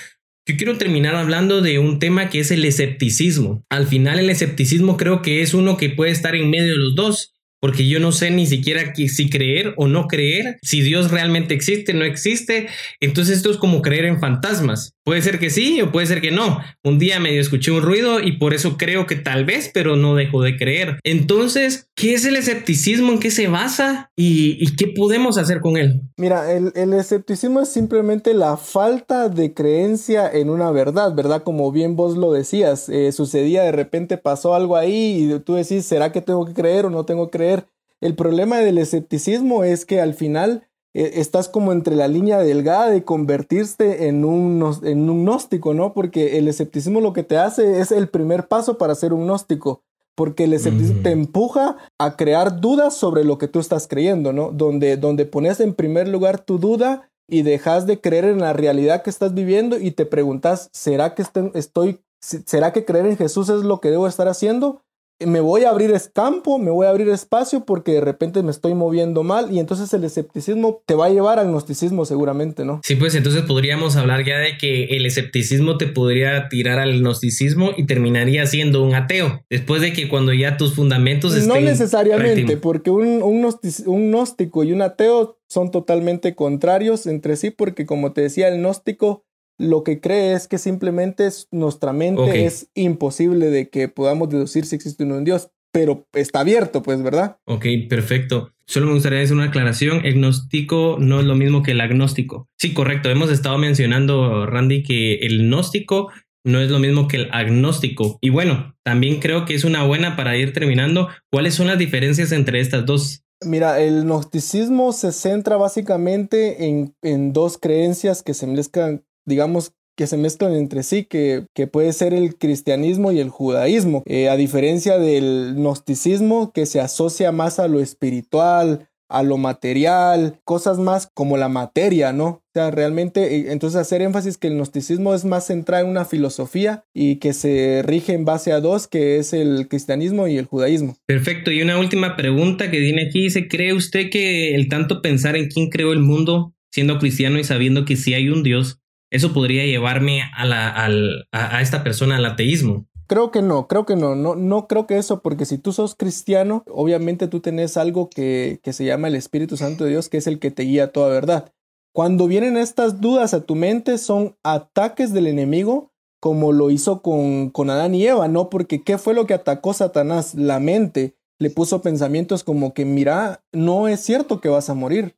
[0.48, 3.64] yo quiero terminar hablando de un tema que es el escepticismo.
[3.70, 6.96] Al final el escepticismo creo que es uno que puede estar en medio de los
[6.96, 11.54] dos porque yo no sé ni siquiera si creer o no creer, si Dios realmente
[11.54, 12.68] existe o no existe.
[13.02, 14.94] Entonces esto es como creer en fantasmas.
[15.10, 16.60] Puede ser que sí o puede ser que no.
[16.84, 20.14] Un día medio escuché un ruido y por eso creo que tal vez, pero no
[20.14, 21.00] dejo de creer.
[21.04, 23.14] Entonces, ¿qué es el escepticismo?
[23.14, 24.12] ¿En qué se basa?
[24.16, 26.04] ¿Y, qué podemos hacer con él?
[26.16, 31.42] Mira, el, escepticismo es simplemente la falta de creencia en una verdad, ¿verdad?
[31.42, 35.86] Como bien vos lo decías, eh, sucedía de repente, pasó algo ahí y tú decís,
[35.86, 37.66] ¿será que tengo que creer o no tengo que creer?
[38.00, 43.04] El problema del escepticismo es que al final estás como entre la línea delgada de
[43.04, 45.94] convertirte en un, en un gnóstico, ¿no?
[45.94, 49.84] Porque el escepticismo lo que te hace es el primer paso para ser un gnóstico.
[50.16, 54.52] Porque el escepticismo te empuja a crear dudas sobre lo que tú estás creyendo, ¿no?
[54.52, 59.04] Donde, donde pones en primer lugar tu duda y dejas de creer en la realidad
[59.04, 61.24] que estás viviendo y te preguntas, ¿será que
[61.54, 64.82] estoy, será que creer en Jesús es lo que debo estar haciendo?
[65.26, 68.74] Me voy a abrir campo, me voy a abrir espacio porque de repente me estoy
[68.74, 72.82] moviendo mal y entonces el escepticismo te va a llevar al gnosticismo seguramente, ¿no?
[72.84, 77.72] Sí, pues entonces podríamos hablar ya de que el escepticismo te podría tirar al gnosticismo
[77.76, 81.50] y terminaría siendo un ateo, después de que cuando ya tus fundamentos estén...
[81.50, 87.86] No necesariamente, porque un, un gnóstico y un ateo son totalmente contrarios entre sí porque
[87.86, 89.26] como te decía, el gnóstico
[89.60, 94.66] lo que cree es que simplemente es, nuestra mente es imposible de que podamos deducir
[94.66, 97.38] si existe un Dios, pero está abierto, pues, ¿verdad?
[97.46, 98.54] Ok, perfecto.
[98.66, 100.06] Solo me gustaría hacer una aclaración.
[100.06, 102.48] El gnóstico no es lo mismo que el agnóstico.
[102.58, 103.10] Sí, correcto.
[103.10, 106.10] Hemos estado mencionando, Randy, que el gnóstico
[106.46, 108.18] no es lo mismo que el agnóstico.
[108.22, 111.10] Y bueno, también creo que es una buena para ir terminando.
[111.32, 113.24] ¿Cuáles son las diferencias entre estas dos?
[113.46, 120.08] Mira, el gnosticismo se centra básicamente en, en dos creencias que se mezclan digamos, que
[120.08, 124.38] se mezclan entre sí, que, que, puede ser el cristianismo y el judaísmo, eh, a
[124.38, 131.10] diferencia del gnosticismo que se asocia más a lo espiritual, a lo material, cosas más
[131.14, 132.28] como la materia, ¿no?
[132.28, 136.06] O sea, realmente, eh, entonces hacer énfasis que el gnosticismo es más centrado en una
[136.06, 140.46] filosofía y que se rige en base a dos, que es el cristianismo y el
[140.46, 140.96] judaísmo.
[141.08, 145.36] Perfecto, y una última pregunta que viene aquí dice, ¿cree usted que el tanto pensar
[145.36, 148.80] en quién creó el mundo, siendo cristiano y sabiendo que sí hay un Dios,
[149.12, 150.88] eso podría llevarme a, la,
[151.32, 152.88] a, esta persona al ateísmo.
[153.08, 155.96] Creo que no, creo que no, no, no creo que eso, porque si tú sos
[155.96, 160.18] cristiano, obviamente tú tenés algo que, que se llama el Espíritu Santo de Dios, que
[160.18, 161.52] es el que te guía toda verdad.
[161.92, 167.50] Cuando vienen estas dudas a tu mente, son ataques del enemigo, como lo hizo con,
[167.50, 168.50] con Adán y Eva, ¿no?
[168.50, 170.36] Porque ¿qué fue lo que atacó Satanás?
[170.36, 171.16] La mente.
[171.40, 175.16] Le puso pensamientos como que, mira, no es cierto que vas a morir.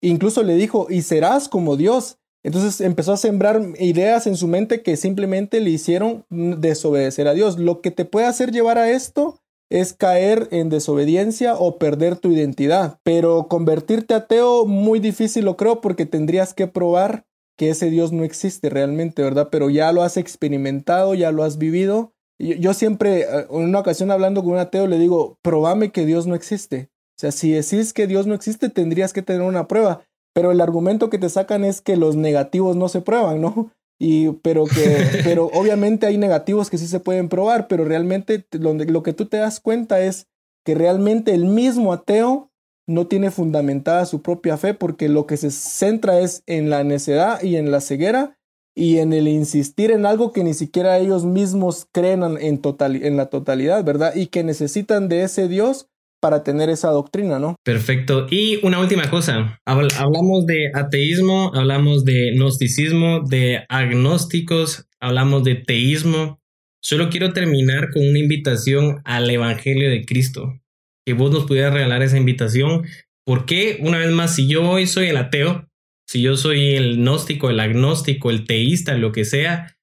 [0.00, 2.18] Incluso le dijo, y serás como Dios.
[2.44, 7.58] Entonces empezó a sembrar ideas en su mente que simplemente le hicieron desobedecer a Dios.
[7.58, 9.40] Lo que te puede hacer llevar a esto
[9.70, 13.00] es caer en desobediencia o perder tu identidad.
[13.02, 17.24] Pero convertirte ateo muy difícil lo creo porque tendrías que probar
[17.56, 19.48] que ese Dios no existe realmente, ¿verdad?
[19.50, 22.12] Pero ya lo has experimentado, ya lo has vivido.
[22.38, 26.26] Yo, siempre, eh, en una ocasión hablando con un ateo, le digo, probame que Dios
[26.26, 26.90] no existe.
[27.16, 30.04] O sea, si decís que Dios no existe, tendrías que tener una prueba
[30.34, 33.70] pero el argumento que te sacan es que los negativos no se prueban, ¿no?
[33.98, 38.74] Y, pero que, pero obviamente hay negativos que sí se pueden probar, pero realmente lo,
[38.74, 40.26] lo que tú te das cuenta es
[40.64, 42.50] que realmente el mismo ateo
[42.86, 47.42] no tiene fundamentada su propia fe porque lo que se centra es en la necedad
[47.42, 48.36] y en la ceguera
[48.74, 53.16] y en el insistir en algo que ni siquiera ellos mismos creen en, total, en
[53.16, 54.14] la totalidad, ¿verdad?
[54.16, 55.88] Y que necesitan de ese Dios
[56.24, 57.56] para tener esa doctrina, ¿no?
[57.62, 58.26] Perfecto.
[58.30, 66.40] Y una última cosa, hablamos de ateísmo, hablamos de gnosticismo, de agnósticos, hablamos de teísmo.
[66.82, 70.62] Solo quiero terminar con una invitación al Evangelio de Cristo.
[71.04, 72.86] Que vos nos pudieras regalar esa invitación.
[73.26, 75.68] Porque, una vez más, si yo hoy soy el ateo,
[76.08, 79.73] si yo soy el gnóstico, el agnóstico, el teísta, lo que sea,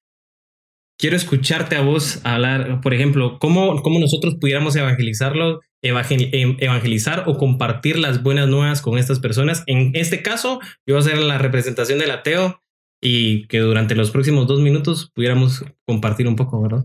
[1.02, 7.36] quiero escucharte a vos hablar, por ejemplo, cómo, cómo nosotros pudiéramos evangelizarlo Em, evangelizar o
[7.36, 9.64] compartir las buenas nuevas con estas personas.
[9.66, 12.58] En este caso, yo voy a ser la representación del ateo.
[13.04, 16.84] y que durante los próximos dos minutos pudiéramos compartir un poco, ¿verdad?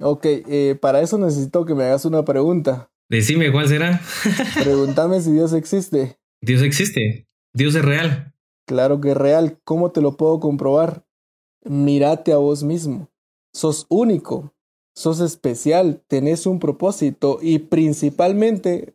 [0.00, 2.90] Ok, eh, para eso necesito que me hagas una pregunta.
[3.10, 4.00] Decime cuál será.
[4.64, 6.16] Pregúntame si Dios existe.
[6.40, 7.28] Dios existe.
[7.54, 8.32] Dios es real.
[8.66, 9.60] Claro que es real.
[9.64, 11.04] ¿Cómo te lo puedo comprobar?
[11.62, 13.10] Mírate a vos mismo.
[13.52, 14.52] Sos único.
[14.94, 16.02] Sos especial.
[16.08, 17.38] Tenés un propósito.
[17.40, 18.94] Y principalmente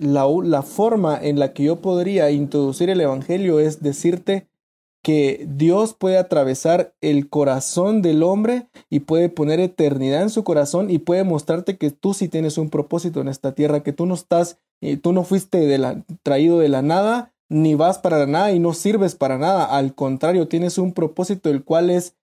[0.00, 4.48] la, la forma en la que yo podría introducir el Evangelio es decirte
[5.04, 10.90] que Dios puede atravesar el corazón del hombre y puede poner eternidad en su corazón
[10.90, 14.14] y puede mostrarte que tú sí tienes un propósito en esta tierra, que tú no
[14.14, 15.78] estás, eh, tú no fuiste
[16.22, 19.66] traído de la nada, ni vas para nada y no sirves para nada.
[19.66, 22.16] Al contrario, tienes un propósito el cual es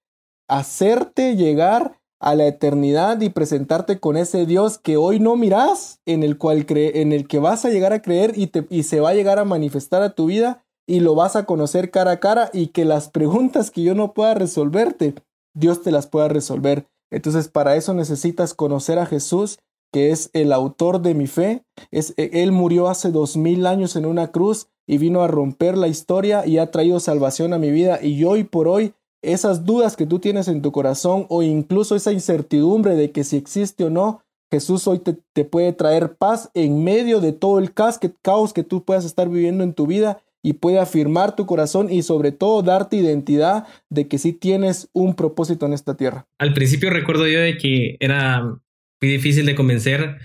[0.52, 6.24] hacerte llegar a la eternidad y presentarte con ese Dios que hoy no miras, en
[6.24, 9.00] el cual cree, en el que vas a llegar a creer y, te, y se
[9.00, 12.20] va a llegar a manifestar a tu vida y lo vas a conocer cara a
[12.20, 15.16] cara y que las preguntas que yo no pueda resolverte,
[15.56, 16.86] Dios te las pueda resolver.
[17.12, 19.60] Entonces para eso necesitas conocer a Jesús,
[19.94, 21.64] que es el autor de mi fe.
[21.92, 25.78] Es, e, él murió hace dos mil años en una cruz y vino a romper
[25.78, 28.04] la historia y ha traído salvación a mi vida.
[28.04, 32.12] Y hoy por hoy, esas dudas que tú tienes en tu corazón o incluso esa
[32.12, 37.22] incertidumbre de que si existe o no, Jesús hoy te, puede traer paz en medio
[37.22, 40.54] de todo el caos que, caos que tú puedas estar viviendo en tu vida y
[40.54, 45.66] puede afirmar tu corazón y sobre todo darte identidad de que sí tienes un propósito
[45.66, 46.28] en esta tierra.
[46.38, 50.18] Al principio recuerdo yo de que era muy difícil de convencer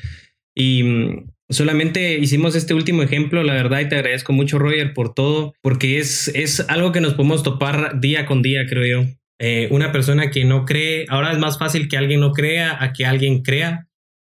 [0.55, 5.15] y mm, solamente hicimos este último ejemplo, la verdad, y te agradezco mucho Roger por
[5.15, 9.11] todo, porque es, es algo que nos podemos topar día con día, creo yo.
[9.39, 12.93] Eh, una persona que no cree, ahora es más fácil que alguien no crea a
[12.93, 13.89] que alguien crea.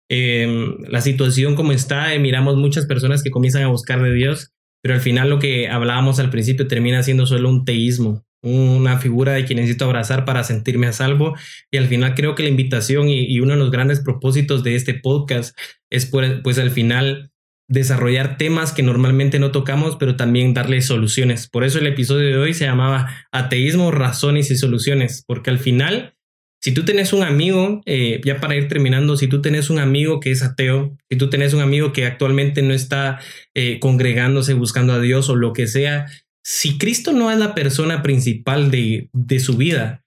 [0.10, 4.53] Em, la situación como está, eh, miramos muchas personas que comienzan a buscar de Dios
[4.88, 9.34] pero al final lo que hablábamos al principio termina siendo solo un teísmo, una figura
[9.34, 11.36] de quien necesito abrazar para sentirme a salvo.
[11.72, 14.93] Y al final creo que la invitación y, uno de los grandes propósitos de este
[14.93, 15.58] podcast
[15.89, 17.32] es pues, pues al final
[17.70, 21.48] desarrollar temas que normalmente no tocamos, pero también darle soluciones.
[21.50, 26.18] Por eso el episodio de hoy se llamaba Ateísmo, Razones y Soluciones, porque al final
[26.60, 30.20] si tú tenés un amigo, eh, ya para ir terminando, si tú tenés un amigo
[30.20, 33.20] que es ateo, si tú tenés un amigo que actualmente no está
[33.54, 36.08] eh, congregándose, buscando a Dios o lo que sea,
[36.50, 40.06] si Cristo no es la persona principal de, de su vida,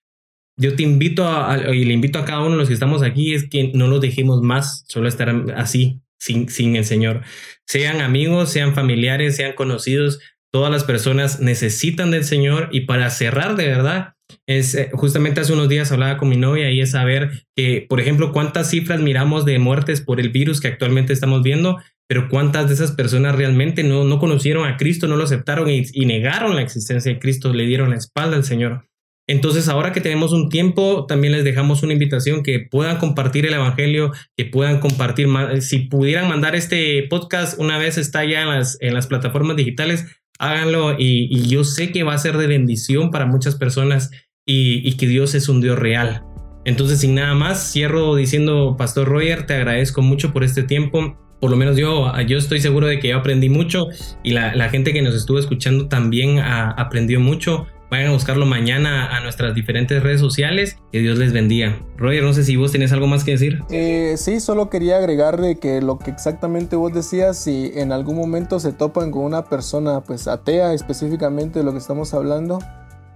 [0.57, 3.35] yo te invito a, y le invito a cada uno de los que estamos aquí,
[3.35, 7.25] es que no lo dejemos más solo estar así, sin, sin el Señor.
[7.67, 10.19] Sean amigos, sean familiares, sean conocidos,
[10.51, 14.15] todas las personas necesitan del Señor y para cerrar de verdad,
[14.47, 18.01] es eh, justamente hace unos días hablaba con mi novia y es saber que, por
[18.01, 21.79] ejemplo, cuántas cifras miramos de muertes por el virus que actualmente estamos viendo,
[22.09, 25.85] pero cuántas de esas personas realmente no, no conocieron a Cristo, no lo aceptaron y,
[26.07, 28.89] negaron la existencia de Cristo, le dieron la espalda al Señor.
[29.29, 33.55] Entonces, ahora que tenemos un tiempo, también les dejamos una invitación que puedan compartir el
[33.55, 35.29] Evangelio, que puedan compartir,
[35.61, 40.07] si pudieran mandar este podcast una vez está ya en las, en las plataformas digitales,
[40.41, 44.11] háganlo y, yo sé que va a ser de bendición para muchas personas
[44.47, 46.25] y, que Dios es un Dios real.
[46.65, 51.17] Entonces, sin nada más, cierro diciendo, Pastor Roger, te agradezco mucho por este tiempo.
[51.41, 53.89] Por lo menos yo, yo estoy seguro de que yo aprendí mucho
[54.25, 57.67] y la, gente que nos estuvo escuchando también aprendió mucho.
[57.91, 60.79] Vayan a buscarlo mañana a nuestras diferentes redes sociales.
[60.93, 61.77] Que Dios les bendiga.
[61.97, 63.65] Roger, no sé si vos tenés algo más que decir.
[63.69, 68.17] Eh, sí, solo quería agregar de que lo que exactamente vos decías, si en algún
[68.17, 72.61] momento se topan con una persona pues atea específicamente de lo que estamos hablando,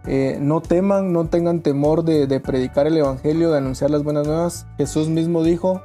[0.08, 4.26] eh, no teman, no tengan temor de, de predicar el Evangelio, de anunciar las buenas
[4.26, 4.66] nuevas.
[4.76, 5.82] Jesús mismo dijo,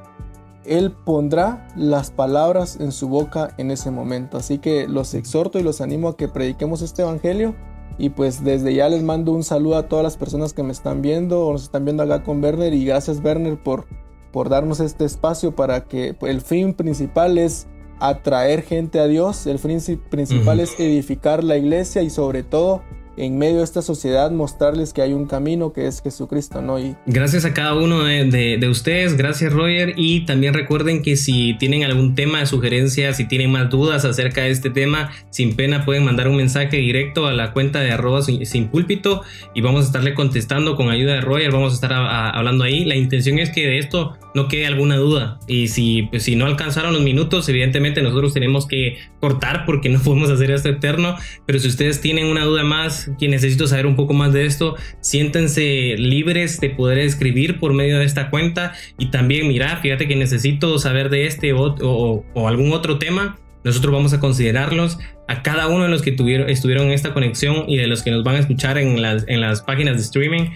[0.66, 4.38] Él pondrá las palabras en su boca en ese momento.
[4.38, 7.54] Así que los exhorto y los animo a que prediquemos este Evangelio
[8.00, 11.02] y pues desde ya les mando un saludo a todas las personas que me están
[11.02, 12.74] viendo o nos están viendo acá con Werner.
[12.74, 13.88] Y gracias Werner por,
[14.32, 17.68] por darnos este espacio para que el fin principal es
[18.00, 19.46] atraer gente a Dios.
[19.48, 19.80] El fin
[20.10, 22.82] principal es edificar la iglesia y sobre todo
[23.20, 26.80] en medio de esta sociedad mostrarles que hay un camino que es Jesucristo, ¿no?
[26.80, 31.84] Y gracias a cada uno de, ustedes, gracias Roger, y también recuerden que si tienen
[31.84, 36.06] algún tema de sugerencia, si tienen más dudas acerca de este tema, sin pena pueden
[36.06, 40.14] mandar un mensaje directo a la cuenta de arroba sin, púlpito y vamos a estarle
[40.14, 42.86] contestando con ayuda de Roger, vamos a estar hablando ahí.
[42.86, 45.40] La intención es que de esto no quede alguna duda.
[45.48, 50.00] Y si, pues, si no alcanzaron los minutos, evidentemente nosotros tenemos que cortar porque no
[50.04, 51.16] podemos hacer esto eterno.
[51.46, 54.76] Pero si ustedes tienen una duda más, que necesito saber un poco más de esto,
[55.02, 58.74] siéntense libres de poder escribir por medio de esta cuenta.
[58.98, 64.14] Y también, mira, fíjate que necesito saber de este o, algún otro tema nosotros vamos
[64.14, 67.88] a considerarlos a cada uno de los que tuvieron, estuvieron en esta conexión y de
[67.88, 70.52] los que nos van a escuchar en las, en las páginas de streaming.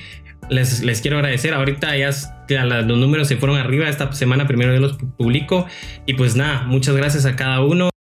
[0.49, 1.53] Les, les quiero agradecer.
[1.53, 2.09] Ahorita ya,
[2.47, 3.89] ya los números se fueron arriba.
[3.89, 5.65] Esta semana primero yo los publico.
[6.05, 7.92] Y pues nada, muchas gracias a cada uno.